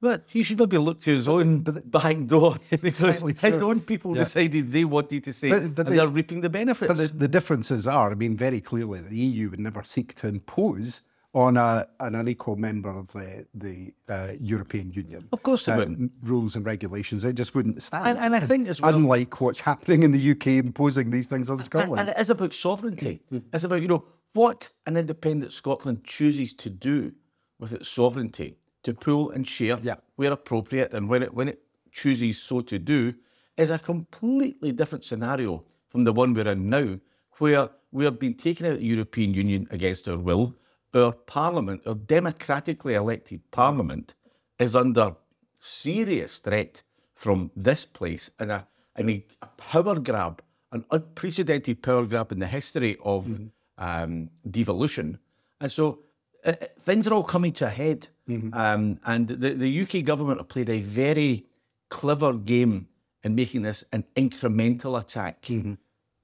But 0.01 0.25
he 0.27 0.43
should 0.43 0.59
maybe 0.59 0.79
look 0.79 0.99
to 1.01 1.15
his 1.15 1.29
own 1.29 1.61
back 1.63 2.27
door 2.27 2.57
because 2.71 3.23
Exactly 3.23 3.35
his 3.53 3.63
own 3.63 3.81
people 3.81 4.17
Yeah. 4.17 4.25
decided 4.25 4.73
they 4.73 4.85
wanted 4.85 5.23
to 5.25 5.33
say, 5.33 5.51
But- 5.51 5.75
but 5.77 5.87
and 5.87 5.93
they- 5.93 5.99
they're 5.99 6.09
reaping 6.09 6.41
the 6.41 6.49
benefits. 6.49 6.89
But 6.89 6.99
the, 6.99 7.09
the 7.19 7.29
differences 7.29 7.87
are, 7.87 8.11
I 8.11 8.15
mean, 8.15 8.37
very 8.37 8.61
clearly, 8.61 9.01
the 9.01 9.17
EU 9.17 9.51
would 9.51 9.61
never 9.61 9.83
seek 9.85 10.15
to 10.17 10.27
impose 10.27 11.03
on 11.35 11.57
a, 11.57 11.87
an 12.01 12.15
unequal 12.17 12.57
member 12.57 12.91
of 12.91 13.07
the, 13.13 13.47
the 13.55 13.95
uh, 14.09 14.33
European 14.41 14.91
Union. 14.91 15.27
Of 15.33 15.43
course 15.45 15.65
they 15.65 15.73
uh, 15.73 15.79
wouldn't. 15.79 16.13
Rules 16.23 16.57
and 16.57 16.67
regulations. 16.67 17.23
They 17.23 17.33
just 17.33 17.55
wouldn't 17.55 17.81
stand. 17.83 18.07
And, 18.07 18.19
and 18.19 18.35
I 18.35 18.41
think 18.41 18.69
as 18.69 18.83
well, 18.83 18.95
Unlike 18.95 19.41
what's 19.41 19.61
happening 19.61 20.03
in 20.03 20.11
the 20.13 20.31
UK 20.33 20.49
imposing 20.49 21.11
these 21.11 21.29
things 21.29 21.49
on 21.49 21.59
Scotland. 21.61 22.01
and 22.01 22.09
it 22.11 22.19
is 22.19 22.29
about 22.29 22.53
sovereignty. 22.53 23.23
Mm, 23.33 23.43
It's 23.55 23.65
about, 23.65 23.81
you 23.81 23.89
know, 23.89 24.05
what 24.33 24.71
an 24.87 24.97
independent 24.97 25.53
Scotland 25.53 26.05
chooses 26.05 26.53
to 26.55 26.71
do 26.71 27.13
with 27.59 27.73
its 27.73 27.89
sovereignty, 27.89 28.57
to 28.83 28.95
pool 28.95 29.31
and 29.31 29.47
share 29.47 29.79
Yeah. 29.83 29.97
where 30.17 30.33
appropriate 30.33 30.93
and 30.95 31.09
when 31.09 31.23
it 31.23 31.35
when 31.35 31.49
it 31.49 31.63
chooses 31.93 32.43
so 32.43 32.63
to 32.63 32.79
do, 32.79 33.15
is 33.57 33.71
a 33.71 33.79
completely 33.79 34.73
different 34.73 35.05
scenario 35.05 35.65
from 35.89 36.05
the 36.05 36.13
one 36.13 36.33
we're 36.33 36.49
in 36.49 36.71
now, 36.71 36.99
where 37.39 37.69
we 37.91 38.05
have 38.05 38.19
been 38.19 38.35
taken 38.35 38.67
out 38.67 38.73
of 38.73 38.79
the 38.79 38.87
European 38.87 39.35
Union 39.35 39.67
against 39.71 40.09
our 40.09 40.19
will. 40.19 40.57
Our 40.95 41.13
parliament, 41.13 41.83
our 41.87 41.95
democratically 41.95 42.95
elected 42.95 43.51
parliament, 43.51 44.15
is 44.59 44.75
under 44.75 45.17
serious 45.59 46.39
threat 46.39 46.83
from 47.15 47.51
this 47.55 47.85
place 47.85 48.31
and 48.39 48.51
a, 48.51 48.67
and 48.97 49.11
a, 49.11 49.25
a 49.43 49.47
power 49.59 49.99
grab, 49.99 50.43
an 50.73 50.85
unprecedented 50.91 51.83
power 51.83 52.05
grab 52.07 52.33
in 52.33 52.39
the 52.39 52.47
history 52.47 52.97
of 53.05 53.27
mm-hmm. 53.27 53.47
Um, 53.83 54.31
devolution. 54.49 55.19
And 55.61 55.71
so 55.71 55.99
uh, 56.45 56.51
uh, 56.61 56.67
things 56.81 57.07
are 57.07 57.15
all 57.15 57.25
coming 57.25 57.53
to 57.55 57.67
a 57.67 57.71
head. 57.71 58.09
Um, 58.55 58.99
and 59.05 59.29
the, 59.29 59.51
the 59.51 59.81
UK 59.83 60.05
government 60.05 60.39
have 60.41 60.49
played 60.49 60.71
a 60.71 60.81
very 60.81 61.45
clever 61.91 62.33
game 62.33 62.89
in 63.25 63.35
making 63.35 63.63
this 63.63 63.85
an 63.93 64.05
incremental 64.17 64.99
attack. 65.01 65.45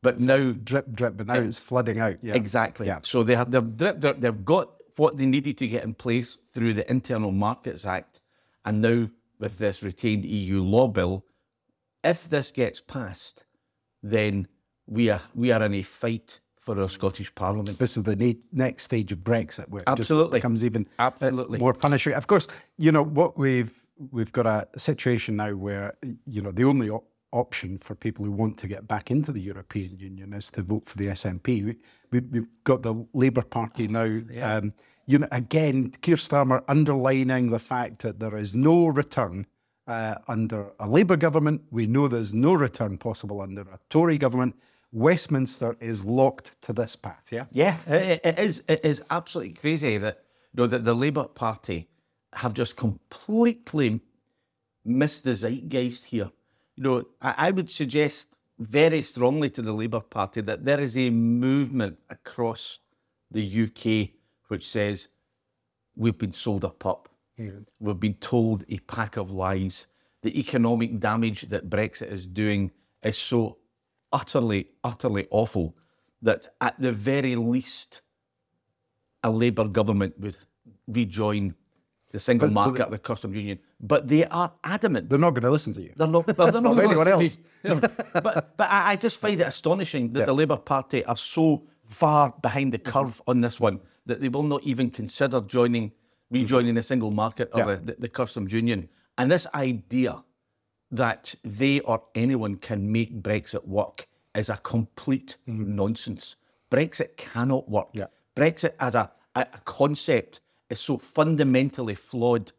But 0.03 0.21
now, 0.21 0.53
Drip, 0.53 0.87
drip, 0.93 1.17
but 1.17 1.27
now 1.27 1.35
it's 1.49 1.59
flooding 1.59 1.99
out. 2.01 2.17
Yeah. 2.23 2.35
exactly. 2.37 2.87
Yeah. 2.87 3.01
So 3.03 3.23
they 3.25 3.35
have 3.35 3.51
they've, 3.51 3.77
drip- 3.77 4.01
drip- 4.01 4.21
they've 4.21 4.45
got 4.45 4.71
what 4.97 5.17
they 5.17 5.27
needed 5.27 5.59
to 5.59 5.69
get 5.69 5.85
in 5.85 5.95
place 5.95 6.39
through 6.53 6.73
the 6.75 6.89
Internal 6.91 7.31
Markets 7.33 7.85
Act, 7.85 8.21
and 8.65 8.81
now 8.81 9.11
with 9.41 9.59
this 9.59 9.83
retained 9.83 10.25
EU 10.25 10.63
law 10.63 10.87
bill, 10.89 11.25
if 12.05 12.29
this 12.29 12.51
gets 12.53 12.81
passed, 12.81 13.45
then 14.03 14.47
we 14.87 15.11
are 15.11 15.21
we 15.35 15.51
are 15.53 15.63
in 15.65 15.75
a 15.75 15.83
fight 15.83 16.41
for 16.61 16.81
our 16.81 16.89
Scottish 16.89 17.35
Parliament. 17.35 17.79
This 17.79 17.97
is 17.97 18.05
the 18.05 18.17
ne- 18.17 18.39
next 18.53 18.85
stage 18.85 19.13
of 19.13 19.19
Brexit, 19.19 19.69
where 19.69 19.83
it 19.83 19.89
Absolutely. 19.89 20.27
just 20.27 20.33
becomes 20.33 20.65
even 20.65 20.87
Absolutely. 20.99 21.59
more 21.59 21.73
punishing. 21.73 22.15
Of 22.15 22.27
course, 22.27 22.47
you 22.77 22.93
know 22.93 23.05
what 23.05 23.39
we've 23.39 23.73
we've 24.11 24.33
got 24.33 24.47
a 24.47 24.69
situation 24.79 25.37
now 25.37 25.55
where 25.55 25.95
you 26.27 26.43
know 26.43 26.53
the 26.53 26.65
only 26.65 26.91
op- 26.91 27.09
option 27.33 27.79
for 27.79 27.95
people 27.95 28.25
who 28.25 28.31
want 28.31 28.57
to 28.59 28.69
get 28.69 28.87
back 28.89 29.11
into 29.11 29.33
the 29.33 29.41
European 29.41 29.99
Union 29.99 30.33
is 30.33 30.51
to 30.51 30.63
vote 30.63 30.87
for 30.87 30.97
the 30.97 31.07
SNP. 31.09 31.45
We, 31.47 31.77
we, 32.11 32.21
we've 32.21 32.49
got 32.65 32.83
the 32.83 33.07
Labour 33.13 33.43
Party 33.43 33.89
now. 33.89 34.21
Um, 34.43 34.73
you 35.07 35.19
know, 35.19 35.29
again, 35.33 35.91
Keir 36.03 36.17
Starmer 36.17 36.63
underlining 36.69 37.51
the 37.51 37.59
fact 37.59 38.03
that 38.03 38.21
there 38.21 38.37
is 38.37 38.55
no 38.55 38.87
return 38.87 39.47
uh, 39.87 40.17
under 40.29 40.71
a 40.79 40.89
Labour 40.89 41.17
government. 41.17 41.63
We 41.71 41.87
know 41.87 42.09
there's 42.09 42.35
no 42.35 42.53
return 42.53 42.99
possible 42.99 43.41
under 43.41 43.63
a 43.63 43.79
Tory 43.89 44.19
government. 44.19 44.55
Westminster 44.93 45.77
is 45.81 46.05
locked 46.05 46.61
to 46.63 46.73
this 46.73 46.97
path. 46.97 47.29
Yeah. 47.31 47.45
Yeah, 47.53 47.77
it, 47.87 48.21
it 48.25 48.39
is. 48.39 48.63
It 48.69 48.85
is 48.85 49.03
absolutely 49.11 49.55
crazy 49.55 49.99
that 49.99 50.25
you 50.55 50.63
know 50.63 50.67
that 50.67 50.85
the 50.85 50.95
Labour 50.95 51.25
Party 51.25 51.89
have 52.35 52.55
just 52.55 52.77
completely 52.77 54.01
missed 54.85 55.25
the 55.25 55.35
zeitgeist 55.35 56.07
here. 56.07 56.31
You 56.77 56.83
know, 56.83 57.05
I, 57.21 57.35
I 57.49 57.51
would 57.51 57.71
suggest 57.71 58.37
very 58.59 59.03
strongly 59.03 59.51
to 59.51 59.63
the 59.63 59.73
Labour 59.73 60.01
Party 60.01 60.41
that 60.43 60.65
there 60.65 60.81
is 60.81 60.97
a 60.97 61.11
movement 61.11 61.99
across 62.11 62.79
the 63.31 63.65
UK 63.65 64.11
which 64.49 64.67
says 64.67 65.09
we've 65.97 66.19
been 66.19 66.33
sold 66.33 66.65
a 66.65 66.71
pup. 66.71 67.09
We've 67.79 68.01
been 68.01 68.15
told 68.15 68.65
a 68.69 68.79
pack 68.81 69.17
of 69.17 69.31
lies. 69.31 69.87
The 70.23 70.39
economic 70.39 70.99
damage 70.99 71.43
that 71.43 71.71
Brexit 71.71 72.11
is 72.11 72.27
doing 72.27 72.73
is 73.03 73.17
so 73.17 73.59
utterly, 74.13 74.69
utterly 74.85 75.27
awful 75.31 75.77
that 76.23 76.49
at 76.61 76.79
the 76.81 76.93
very 76.93 77.37
least, 77.37 78.03
a 79.23 79.31
Labour 79.31 79.67
government 79.69 80.19
would 80.19 80.37
rejoin 80.87 81.55
the 82.13 82.19
single 82.19 82.49
But- 82.49 82.55
market 82.55 82.83
of 82.87 82.91
the 82.91 82.99
customs 82.99 83.37
union. 83.37 83.59
But 83.81 84.09
they 84.09 84.25
are 84.27 84.53
adamant. 84.65 85.09
They're 85.09 85.19
not 85.19 85.31
going 85.31 85.43
to 85.45 85.51
listen 85.51 85.73
to 85.75 85.83
you. 85.83 85.93
They're 85.97 86.09
not. 86.09 86.27
Well, 86.37 86.51
they're 86.51 86.61
not 86.69 86.77
Or 86.77 86.83
anyone 86.83 87.07
else. 87.09 87.39
but 87.63 88.57
but 88.57 88.69
I, 88.71 88.93
I 88.93 88.97
just 88.97 89.21
find 89.21 89.41
it 89.41 89.47
astonishing 89.47 90.13
that 90.15 90.27
the 90.27 90.33
Labour 90.33 90.57
Party 90.57 91.05
are 91.05 91.17
so 91.17 91.63
far 91.87 92.35
behind 92.43 92.73
the 92.73 92.79
curve 92.79 93.15
mm-hmm. 93.17 93.31
on 93.31 93.41
this 93.41 93.61
one 93.61 93.81
that 94.07 94.21
they 94.21 94.29
will 94.29 94.43
not 94.43 94.63
even 94.65 94.91
consider 94.91 95.41
joining, 95.43 95.93
rejoining 96.31 96.75
the 96.75 96.83
single 96.83 97.11
market 97.11 97.51
or 97.53 97.61
Yeah. 97.61 97.67
the, 97.67 97.77
the, 97.77 97.97
the 98.01 98.09
customs 98.09 98.53
union. 98.53 98.89
And 99.19 99.31
this 99.31 99.47
idea 99.55 100.23
that 100.91 101.35
they 101.45 101.81
or 101.81 102.03
anyone 102.15 102.57
can 102.57 102.91
make 102.91 103.23
Brexit 103.23 103.67
work 103.67 104.09
is 104.35 104.49
a 104.49 104.57
complete 104.59 105.37
nonsense. 105.47 106.37
Brexit 106.71 107.17
cannot 107.17 107.69
work. 107.69 107.89
Yeah. 107.93 108.07
Brexit 108.37 108.75
as 108.81 108.95
a, 108.95 109.11
a 109.35 109.47
concept 109.65 110.41
is 110.71 110.81
so 110.81 110.97
fundamentally 110.97 111.95
flawed 111.95 112.53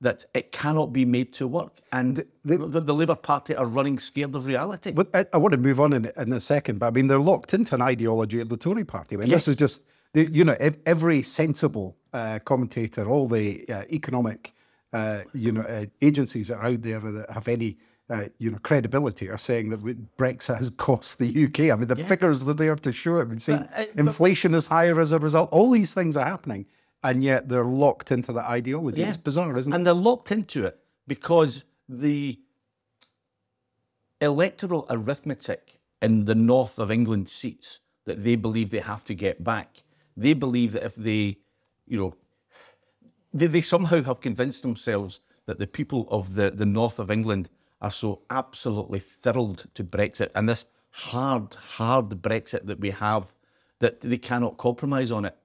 that 0.00 0.24
it 0.34 0.52
cannot 0.52 0.92
be 0.92 1.04
made 1.04 1.32
to 1.32 1.48
work. 1.48 1.80
And 1.92 2.24
the, 2.44 2.58
the, 2.58 2.94
Labour 2.94 3.14
Party 3.14 3.54
are 3.56 3.66
running 3.66 3.98
scared 3.98 4.34
of 4.34 4.46
reality. 4.46 4.92
But 4.92 5.08
I, 5.14 5.24
I 5.32 5.38
want 5.38 5.52
to 5.52 5.58
move 5.58 5.80
on 5.80 5.94
in, 5.94 6.12
in 6.16 6.32
a 6.34 6.40
second, 6.40 6.78
but 6.78 6.88
I 6.88 6.90
mean, 6.90 7.06
they're 7.06 7.18
locked 7.18 7.54
into 7.54 7.74
an 7.74 7.82
ideology 7.82 8.40
of 8.40 8.50
the 8.50 8.58
Tory 8.58 8.84
party. 8.84 9.16
I 9.16 9.20
mean, 9.20 9.30
this 9.30 9.48
is 9.48 9.56
just, 9.56 9.82
the, 10.12 10.30
you 10.30 10.44
know, 10.44 10.56
every 10.84 11.22
sensible 11.22 11.96
uh, 12.12 12.40
commentator, 12.40 13.08
all 13.08 13.26
the 13.26 13.66
uh, 13.70 13.84
economic, 13.90 14.52
uh, 14.92 15.22
you 15.34 15.52
know, 15.52 15.62
uh, 15.62 15.86
agencies 16.00 16.48
that 16.48 16.56
are 16.58 16.66
out 16.66 16.82
there 16.82 17.00
that 17.00 17.30
have 17.30 17.48
any, 17.48 17.76
uh, 18.08 18.24
you 18.38 18.50
know, 18.50 18.58
credibility 18.62 19.28
are 19.28 19.38
saying 19.38 19.70
that 19.70 19.80
Brexit 20.16 20.58
has 20.58 20.70
cost 20.88 21.18
the 21.18 21.44
UK. 21.46 21.60
I 21.72 21.76
mean, 21.76 21.88
the 21.88 21.96
figures 21.96 22.44
that 22.44 22.56
they 22.56 22.68
are 22.68 22.76
to 22.76 22.92
show 22.92 23.18
it. 23.18 23.28
We've 23.28 23.42
seen 23.42 23.58
But, 23.58 23.66
uh, 23.80 23.84
but- 23.94 23.98
inflation 24.00 24.54
is 24.54 24.66
higher 24.68 24.98
as 25.00 25.12
a 25.12 25.18
result. 25.18 25.50
All 25.52 25.70
these 25.70 25.92
things 25.92 26.16
are 26.16 26.24
happening, 26.24 26.66
and 27.02 27.22
yet 27.24 27.48
they're 27.48 27.64
locked 27.64 28.12
into 28.12 28.32
that 28.32 28.44
ideology. 28.48 29.02
It's 29.02 29.16
bizarre, 29.16 29.56
isn't 29.58 29.72
it? 29.72 29.76
and 29.76 29.86
they're 29.86 29.92
locked 29.94 30.30
into 30.32 30.64
it 30.64 30.78
because 31.06 31.64
the 31.88 32.38
electoral 34.20 34.86
arithmetic 34.90 35.78
in 36.02 36.24
the 36.24 36.34
north 36.34 36.78
of 36.78 36.90
England 36.90 37.28
seats 37.28 37.80
that 38.06 38.22
they 38.24 38.34
believe 38.36 38.70
they 38.70 38.78
have 38.78 39.04
to 39.04 39.14
get 39.14 39.42
back, 39.42 39.82
they 40.16 40.32
believe 40.32 40.72
that 40.72 40.84
if 40.84 40.94
they, 40.94 41.36
you 41.86 41.98
know, 41.98 42.14
they, 43.38 43.46
they 43.46 43.60
somehow 43.60 44.02
have 44.02 44.20
convinced 44.20 44.62
themselves 44.62 45.20
that 45.46 45.58
the 45.58 45.66
people 45.66 46.06
of 46.10 46.34
the, 46.34 46.50
the 46.50 46.66
north 46.66 46.98
of 46.98 47.10
England 47.10 47.48
are 47.80 47.90
so 47.90 48.22
absolutely 48.30 48.98
thrilled 49.00 49.66
to 49.74 49.84
Brexit 49.84 50.30
and 50.34 50.48
this 50.48 50.66
hard, 50.90 51.54
hard 51.54 52.08
Brexit 52.08 52.66
that 52.66 52.80
we 52.80 52.90
have 52.90 53.32
that 53.80 54.00
they 54.00 54.18
cannot 54.18 54.56
compromise 54.56 55.12
on 55.12 55.24
it. 55.26 55.36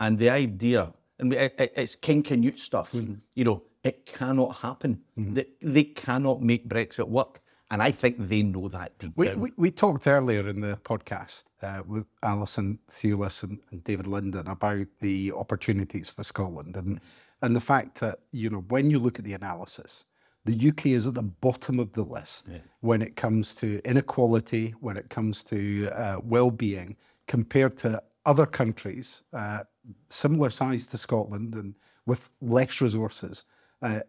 And 0.00 0.18
the 0.18 0.30
idea, 0.30 0.92
and 1.18 1.32
it, 1.32 1.54
it- 1.58 1.72
it's 1.76 1.96
King 1.96 2.22
Canute 2.22 2.58
stuff, 2.58 2.94
you 3.34 3.44
know, 3.44 3.62
it 3.84 4.04
cannot 4.06 4.56
happen. 4.56 5.00
They, 5.16 5.46
they 5.62 5.84
cannot 5.84 6.42
make 6.42 6.68
Brexit 6.68 7.08
work. 7.08 7.40
And 7.70 7.82
I 7.82 7.90
think 7.90 8.16
they 8.18 8.42
know 8.42 8.68
that 8.68 8.98
deep 8.98 9.12
We, 9.16 9.26
down. 9.26 9.40
we, 9.40 9.52
we 9.56 9.70
talked 9.70 10.06
earlier 10.06 10.48
in 10.48 10.60
the 10.62 10.78
podcast 10.84 11.44
uh, 11.62 11.82
with 11.86 12.06
Alison 12.22 12.78
Thewliss 12.90 13.42
and, 13.42 13.58
and 13.70 13.84
David 13.84 14.06
Linden 14.06 14.46
about 14.48 14.86
the 15.00 15.32
opportunities 15.32 16.08
for 16.08 16.22
Scotland 16.22 16.76
and 16.76 16.98
and 17.42 17.54
the 17.54 17.60
fact 17.60 18.00
that 18.00 18.20
you 18.32 18.50
know 18.50 18.64
when 18.68 18.90
you 18.90 18.98
look 18.98 19.18
at 19.18 19.24
the 19.24 19.34
analysis, 19.34 20.06
the 20.44 20.68
UK 20.68 20.86
is 20.86 21.06
at 21.06 21.14
the 21.14 21.22
bottom 21.22 21.78
of 21.78 21.92
the 21.92 22.02
list 22.02 22.48
when 22.80 23.02
it 23.02 23.16
comes 23.16 23.54
to 23.56 23.80
inequality, 23.84 24.74
when 24.80 24.96
it 24.96 25.10
comes 25.10 25.42
to 25.44 25.88
uh, 25.94 26.18
well-being, 26.22 26.96
compared 27.26 27.76
to 27.78 28.02
other 28.24 28.46
countries 28.46 29.22
uh, 29.32 29.60
similar 30.08 30.50
size 30.50 30.86
to 30.86 30.96
Scotland 30.96 31.54
and 31.54 31.74
with 32.06 32.32
less 32.40 32.80
resources 32.80 33.44
uh, 33.82 34.00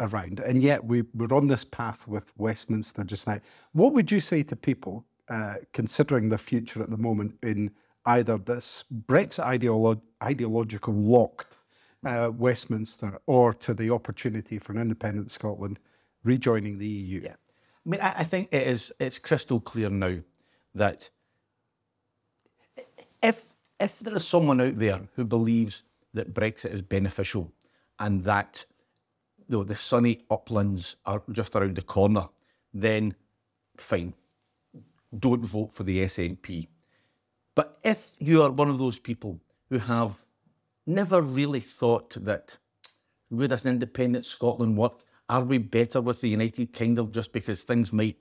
around. 0.00 0.40
And 0.40 0.62
yet 0.62 0.84
we, 0.84 1.02
we're 1.14 1.36
on 1.36 1.48
this 1.48 1.64
path 1.64 2.06
with 2.06 2.32
Westminster 2.36 3.04
just 3.04 3.26
now. 3.26 3.40
What 3.72 3.92
would 3.94 4.10
you 4.10 4.20
say 4.20 4.42
to 4.44 4.56
people 4.56 5.04
uh, 5.28 5.56
considering 5.72 6.28
their 6.28 6.38
future 6.38 6.82
at 6.82 6.90
the 6.90 6.96
moment 6.96 7.36
in 7.42 7.70
either 8.06 8.38
this 8.38 8.84
Brexit 9.06 9.44
ideolo- 9.44 10.00
ideological 10.22 10.94
locked 10.94 11.57
uh, 12.04 12.30
Westminster 12.36 13.18
or 13.26 13.54
to 13.54 13.74
the 13.74 13.90
opportunity 13.90 14.58
for 14.58 14.72
an 14.72 14.80
independent 14.80 15.30
Scotland 15.30 15.78
rejoining 16.24 16.78
the 16.78 16.86
EU? 16.86 17.20
Yeah. 17.22 17.34
I 17.86 17.88
mean, 17.88 18.00
I, 18.00 18.14
I 18.18 18.24
think 18.24 18.48
it 18.52 18.66
is 18.66 18.92
it's 18.98 19.18
crystal 19.18 19.60
clear 19.60 19.90
now 19.90 20.16
that 20.74 21.10
if 23.22 23.54
if 23.80 24.00
there 24.00 24.16
is 24.16 24.26
someone 24.26 24.60
out 24.60 24.78
there 24.78 25.00
who 25.14 25.24
believes 25.24 25.82
that 26.14 26.34
Brexit 26.34 26.72
is 26.72 26.82
beneficial 26.82 27.52
and 27.98 28.24
that 28.24 28.64
the 29.48 29.74
sunny 29.74 30.20
uplands 30.30 30.96
are 31.06 31.22
just 31.32 31.54
around 31.56 31.76
the 31.76 31.82
corner, 31.82 32.26
then 32.74 33.14
fine. 33.76 34.12
Don't 35.18 35.44
vote 35.44 35.72
for 35.72 35.84
the 35.84 36.04
SNP. 36.04 36.68
But 37.54 37.78
if 37.82 38.12
you 38.18 38.42
are 38.42 38.50
one 38.50 38.68
of 38.68 38.78
those 38.78 38.98
people 38.98 39.40
who 39.70 39.78
have 39.78 40.20
never 40.88 41.22
really 41.22 41.60
thought 41.60 42.16
that 42.24 42.56
would 43.30 43.52
as 43.52 43.64
an 43.64 43.70
independent 43.70 44.24
Scotland 44.24 44.76
work? 44.76 45.04
Are 45.28 45.44
we 45.44 45.58
better 45.58 46.00
with 46.00 46.20
the 46.20 46.28
United 46.28 46.72
Kingdom 46.72 47.12
just 47.12 47.32
because 47.32 47.62
things 47.62 47.92
might, 47.92 48.16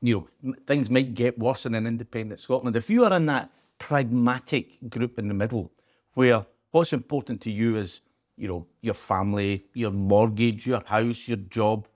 you 0.00 0.28
know, 0.44 0.54
things 0.66 0.88
might 0.88 1.14
get 1.14 1.38
worse 1.38 1.66
in 1.66 1.74
an 1.74 1.86
independent 1.86 2.38
Scotland? 2.38 2.76
If 2.76 2.88
you 2.88 3.04
are 3.04 3.12
in 3.12 3.26
that 3.26 3.50
pragmatic 3.78 4.78
group 4.88 5.18
in 5.18 5.26
the 5.26 5.34
middle, 5.34 5.72
where 6.14 6.46
what's 6.70 6.92
important 6.92 7.40
to 7.42 7.50
you 7.50 7.76
is, 7.76 8.02
you 8.36 8.46
know, 8.46 8.66
your 8.82 8.94
family, 8.94 9.66
your 9.74 9.90
mortgage, 9.90 10.66
your 10.66 10.82
house, 10.86 11.26
your 11.26 11.38
job, 11.38 11.88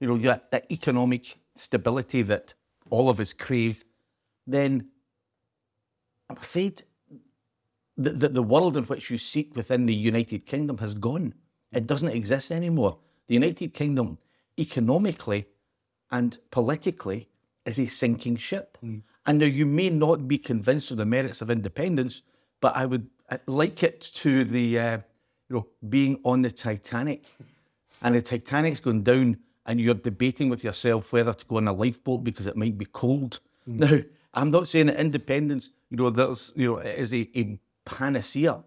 you 0.00 0.08
know, 0.08 0.18
that, 0.18 0.50
that 0.50 0.70
economic 0.70 1.38
stability 1.56 2.20
that 2.22 2.52
all 2.90 3.08
of 3.08 3.20
us 3.20 3.32
crave, 3.32 3.84
then 4.46 4.88
I'm 6.28 6.36
afraid 6.36 6.82
the, 7.96 8.10
the, 8.10 8.28
the 8.28 8.42
world 8.42 8.76
in 8.76 8.84
which 8.84 9.10
you 9.10 9.18
seek 9.18 9.54
within 9.54 9.86
the 9.86 9.94
United 9.94 10.46
Kingdom 10.46 10.78
has 10.78 10.94
gone. 10.94 11.34
It 11.72 11.86
doesn't 11.86 12.08
exist 12.08 12.50
anymore. 12.50 12.98
The 13.26 13.34
United 13.34 13.74
Kingdom, 13.74 14.18
economically 14.58 15.46
and 16.10 16.38
politically, 16.50 17.28
is 17.66 17.78
a 17.78 17.86
sinking 17.86 18.36
ship. 18.36 18.78
And 19.26 19.38
now 19.38 19.46
you 19.46 19.66
may 19.66 19.90
not 19.90 20.28
be 20.28 20.38
convinced 20.38 20.90
of 20.90 20.98
the 20.98 21.06
merits 21.06 21.40
of 21.40 21.50
independence, 21.50 22.22
but 22.60 22.76
I 22.76 22.86
would 22.86 23.08
like 23.46 23.82
it 23.82 24.00
to 24.14 24.44
the 24.44 24.78
uh, 24.78 24.98
you 25.48 25.56
know 25.56 25.66
being 25.88 26.20
on 26.24 26.42
the 26.42 26.50
Titanic, 26.50 27.24
and 28.02 28.14
the 28.14 28.22
Titanic's 28.22 28.80
going 28.80 29.02
down, 29.02 29.38
and 29.66 29.80
you're 29.80 29.94
debating 29.94 30.50
with 30.50 30.62
yourself 30.62 31.12
whether 31.12 31.32
to 31.32 31.44
go 31.46 31.56
on 31.56 31.68
a 31.68 31.72
lifeboat 31.72 32.22
because 32.22 32.46
it 32.46 32.56
might 32.56 32.76
be 32.76 32.84
cold. 32.86 33.40
Now, 33.66 33.98
I'm 34.34 34.50
not 34.50 34.68
saying 34.68 34.86
that 34.86 35.00
independence, 35.00 35.70
you 35.90 35.96
know, 35.96 36.10
there's 36.10 36.52
you 36.54 36.66
know, 36.66 36.78
is 36.78 37.14
a, 37.14 37.28
a 37.34 37.58
panacea, 37.84 38.62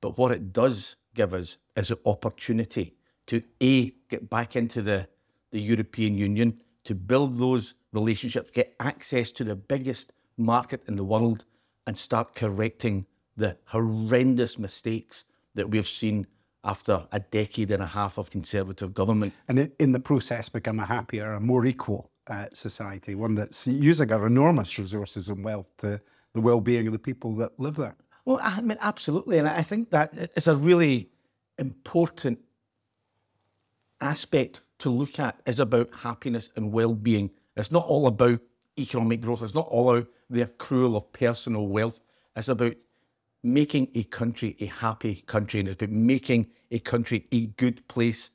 but 0.00 0.18
what 0.18 0.32
it 0.32 0.52
does 0.52 0.96
give 1.14 1.34
us 1.34 1.58
is 1.76 1.90
an 1.90 1.98
opportunity 2.04 2.94
to 3.26 3.42
a 3.62 3.92
get 4.08 4.28
back 4.30 4.56
into 4.56 4.82
the 4.82 5.08
the 5.50 5.60
European 5.60 6.18
Union 6.18 6.60
to 6.84 6.94
build 6.94 7.38
those 7.38 7.74
relationships, 7.92 8.50
get 8.52 8.74
access 8.80 9.32
to 9.32 9.44
the 9.44 9.56
biggest 9.56 10.12
market 10.36 10.82
in 10.88 10.96
the 10.96 11.04
world, 11.04 11.44
and 11.86 11.96
start 11.96 12.34
correcting 12.34 13.06
the 13.36 13.56
horrendous 13.64 14.58
mistakes 14.58 15.24
that 15.54 15.68
we've 15.68 15.86
seen 15.86 16.26
after 16.64 17.06
a 17.12 17.20
decade 17.20 17.70
and 17.70 17.82
a 17.82 17.86
half 17.86 18.18
of 18.18 18.30
Conservative 18.30 18.92
government. 18.92 19.32
and 19.48 19.70
in 19.78 19.92
the 19.92 20.00
process 20.00 20.48
become 20.48 20.80
a 20.80 20.86
happier, 20.86 21.32
a 21.32 21.40
more 21.40 21.64
equal 21.64 22.10
uh, 22.28 22.46
society, 22.52 23.14
one 23.14 23.34
that's 23.34 23.66
using 23.66 24.12
our 24.12 24.26
enormous 24.26 24.78
resources 24.78 25.28
and 25.28 25.44
wealth 25.44 25.70
to 25.78 26.00
the 26.34 26.40
well-being 26.40 26.86
of 26.86 26.92
the 26.92 26.98
people 26.98 27.34
that 27.36 27.58
live 27.58 27.76
there. 27.76 27.96
Well, 28.26 28.40
I 28.42 28.60
mean, 28.60 28.76
absolutely. 28.80 29.38
And 29.38 29.48
I 29.48 29.62
think 29.62 29.90
that 29.90 30.12
it's 30.14 30.48
a 30.48 30.56
really 30.56 31.08
important 31.58 32.40
aspect 34.00 34.60
to 34.80 34.90
look 34.90 35.18
at 35.18 35.40
is 35.46 35.60
about 35.60 35.94
happiness 35.94 36.50
and 36.56 36.72
well-being. 36.72 37.30
It's 37.56 37.72
not 37.72 37.86
all 37.86 38.08
about 38.08 38.40
economic 38.78 39.22
growth. 39.22 39.42
It's 39.42 39.54
not 39.54 39.68
all 39.68 39.90
about 39.90 40.08
the 40.28 40.44
accrual 40.44 40.96
of 40.96 41.10
personal 41.12 41.68
wealth. 41.68 42.02
It's 42.36 42.48
about 42.48 42.74
making 43.42 43.88
a 43.94 44.02
country 44.02 44.56
a 44.58 44.66
happy 44.66 45.22
country 45.26 45.60
and 45.60 45.68
it's 45.68 45.80
about 45.80 45.94
making 45.94 46.48
a 46.72 46.80
country 46.80 47.26
a 47.30 47.46
good 47.46 47.86
place 47.86 48.32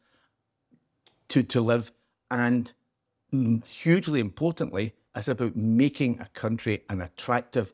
to, 1.27 1.43
to 1.43 1.59
live. 1.59 1.91
And 2.31 2.71
hugely 3.69 4.21
importantly, 4.21 4.93
it's 5.13 5.27
about 5.27 5.57
making 5.57 6.21
a 6.21 6.27
country 6.27 6.83
an 6.89 7.01
attractive 7.01 7.73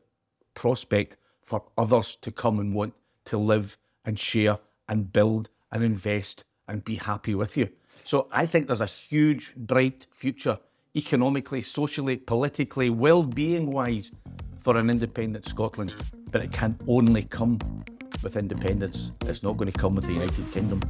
prospect 0.55 1.17
for 1.47 1.63
others 1.77 2.17
to 2.17 2.31
come 2.31 2.59
and 2.59 2.73
want 2.73 2.93
to 3.25 3.37
live 3.37 3.77
and 4.05 4.19
share 4.19 4.59
and 4.89 5.11
build 5.11 5.49
and 5.71 5.83
invest 5.83 6.43
and 6.67 6.83
be 6.83 6.95
happy 6.95 7.33
with 7.35 7.57
you. 7.57 7.69
So 8.03 8.27
I 8.31 8.45
think 8.45 8.67
there's 8.67 8.81
a 8.81 8.85
huge, 8.85 9.53
bright 9.55 10.05
future 10.11 10.59
economically, 10.95 11.61
socially, 11.61 12.17
politically, 12.17 12.89
well 12.89 13.23
being 13.23 13.71
wise 13.71 14.11
for 14.57 14.77
an 14.77 14.89
independent 14.89 15.45
Scotland. 15.45 15.95
But 16.31 16.43
it 16.43 16.51
can 16.51 16.77
only 16.87 17.23
come 17.23 17.59
with 18.23 18.37
independence. 18.37 19.11
It's 19.25 19.43
not 19.43 19.57
going 19.57 19.71
to 19.71 19.77
come 19.77 19.95
with 19.95 20.05
the 20.05 20.13
United 20.13 20.51
Kingdom. 20.51 20.81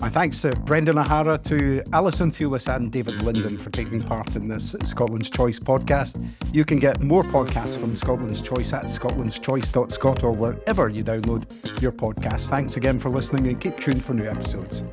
My 0.00 0.08
thanks 0.08 0.40
to 0.40 0.54
Brendan 0.56 0.98
O'Hara, 0.98 1.38
to 1.38 1.82
Alison 1.92 2.30
Thewliss 2.30 2.74
and 2.74 2.90
David 2.90 3.22
Linden 3.22 3.58
for 3.58 3.70
taking 3.70 4.00
part 4.00 4.34
in 4.36 4.48
this 4.48 4.74
Scotland's 4.84 5.30
Choice 5.30 5.58
podcast. 5.58 6.26
You 6.52 6.64
can 6.64 6.78
get 6.78 7.00
more 7.00 7.22
podcasts 7.22 7.78
from 7.78 7.96
Scotland's 7.96 8.40
Choice 8.40 8.72
at 8.72 8.84
scotlandschoice.scot 8.84 10.24
or 10.24 10.32
wherever 10.32 10.88
you 10.88 11.04
download 11.04 11.82
your 11.82 11.92
podcast. 11.92 12.48
Thanks 12.48 12.76
again 12.76 12.98
for 12.98 13.10
listening 13.10 13.46
and 13.48 13.60
keep 13.60 13.78
tuned 13.78 14.04
for 14.04 14.14
new 14.14 14.26
episodes. 14.28 14.84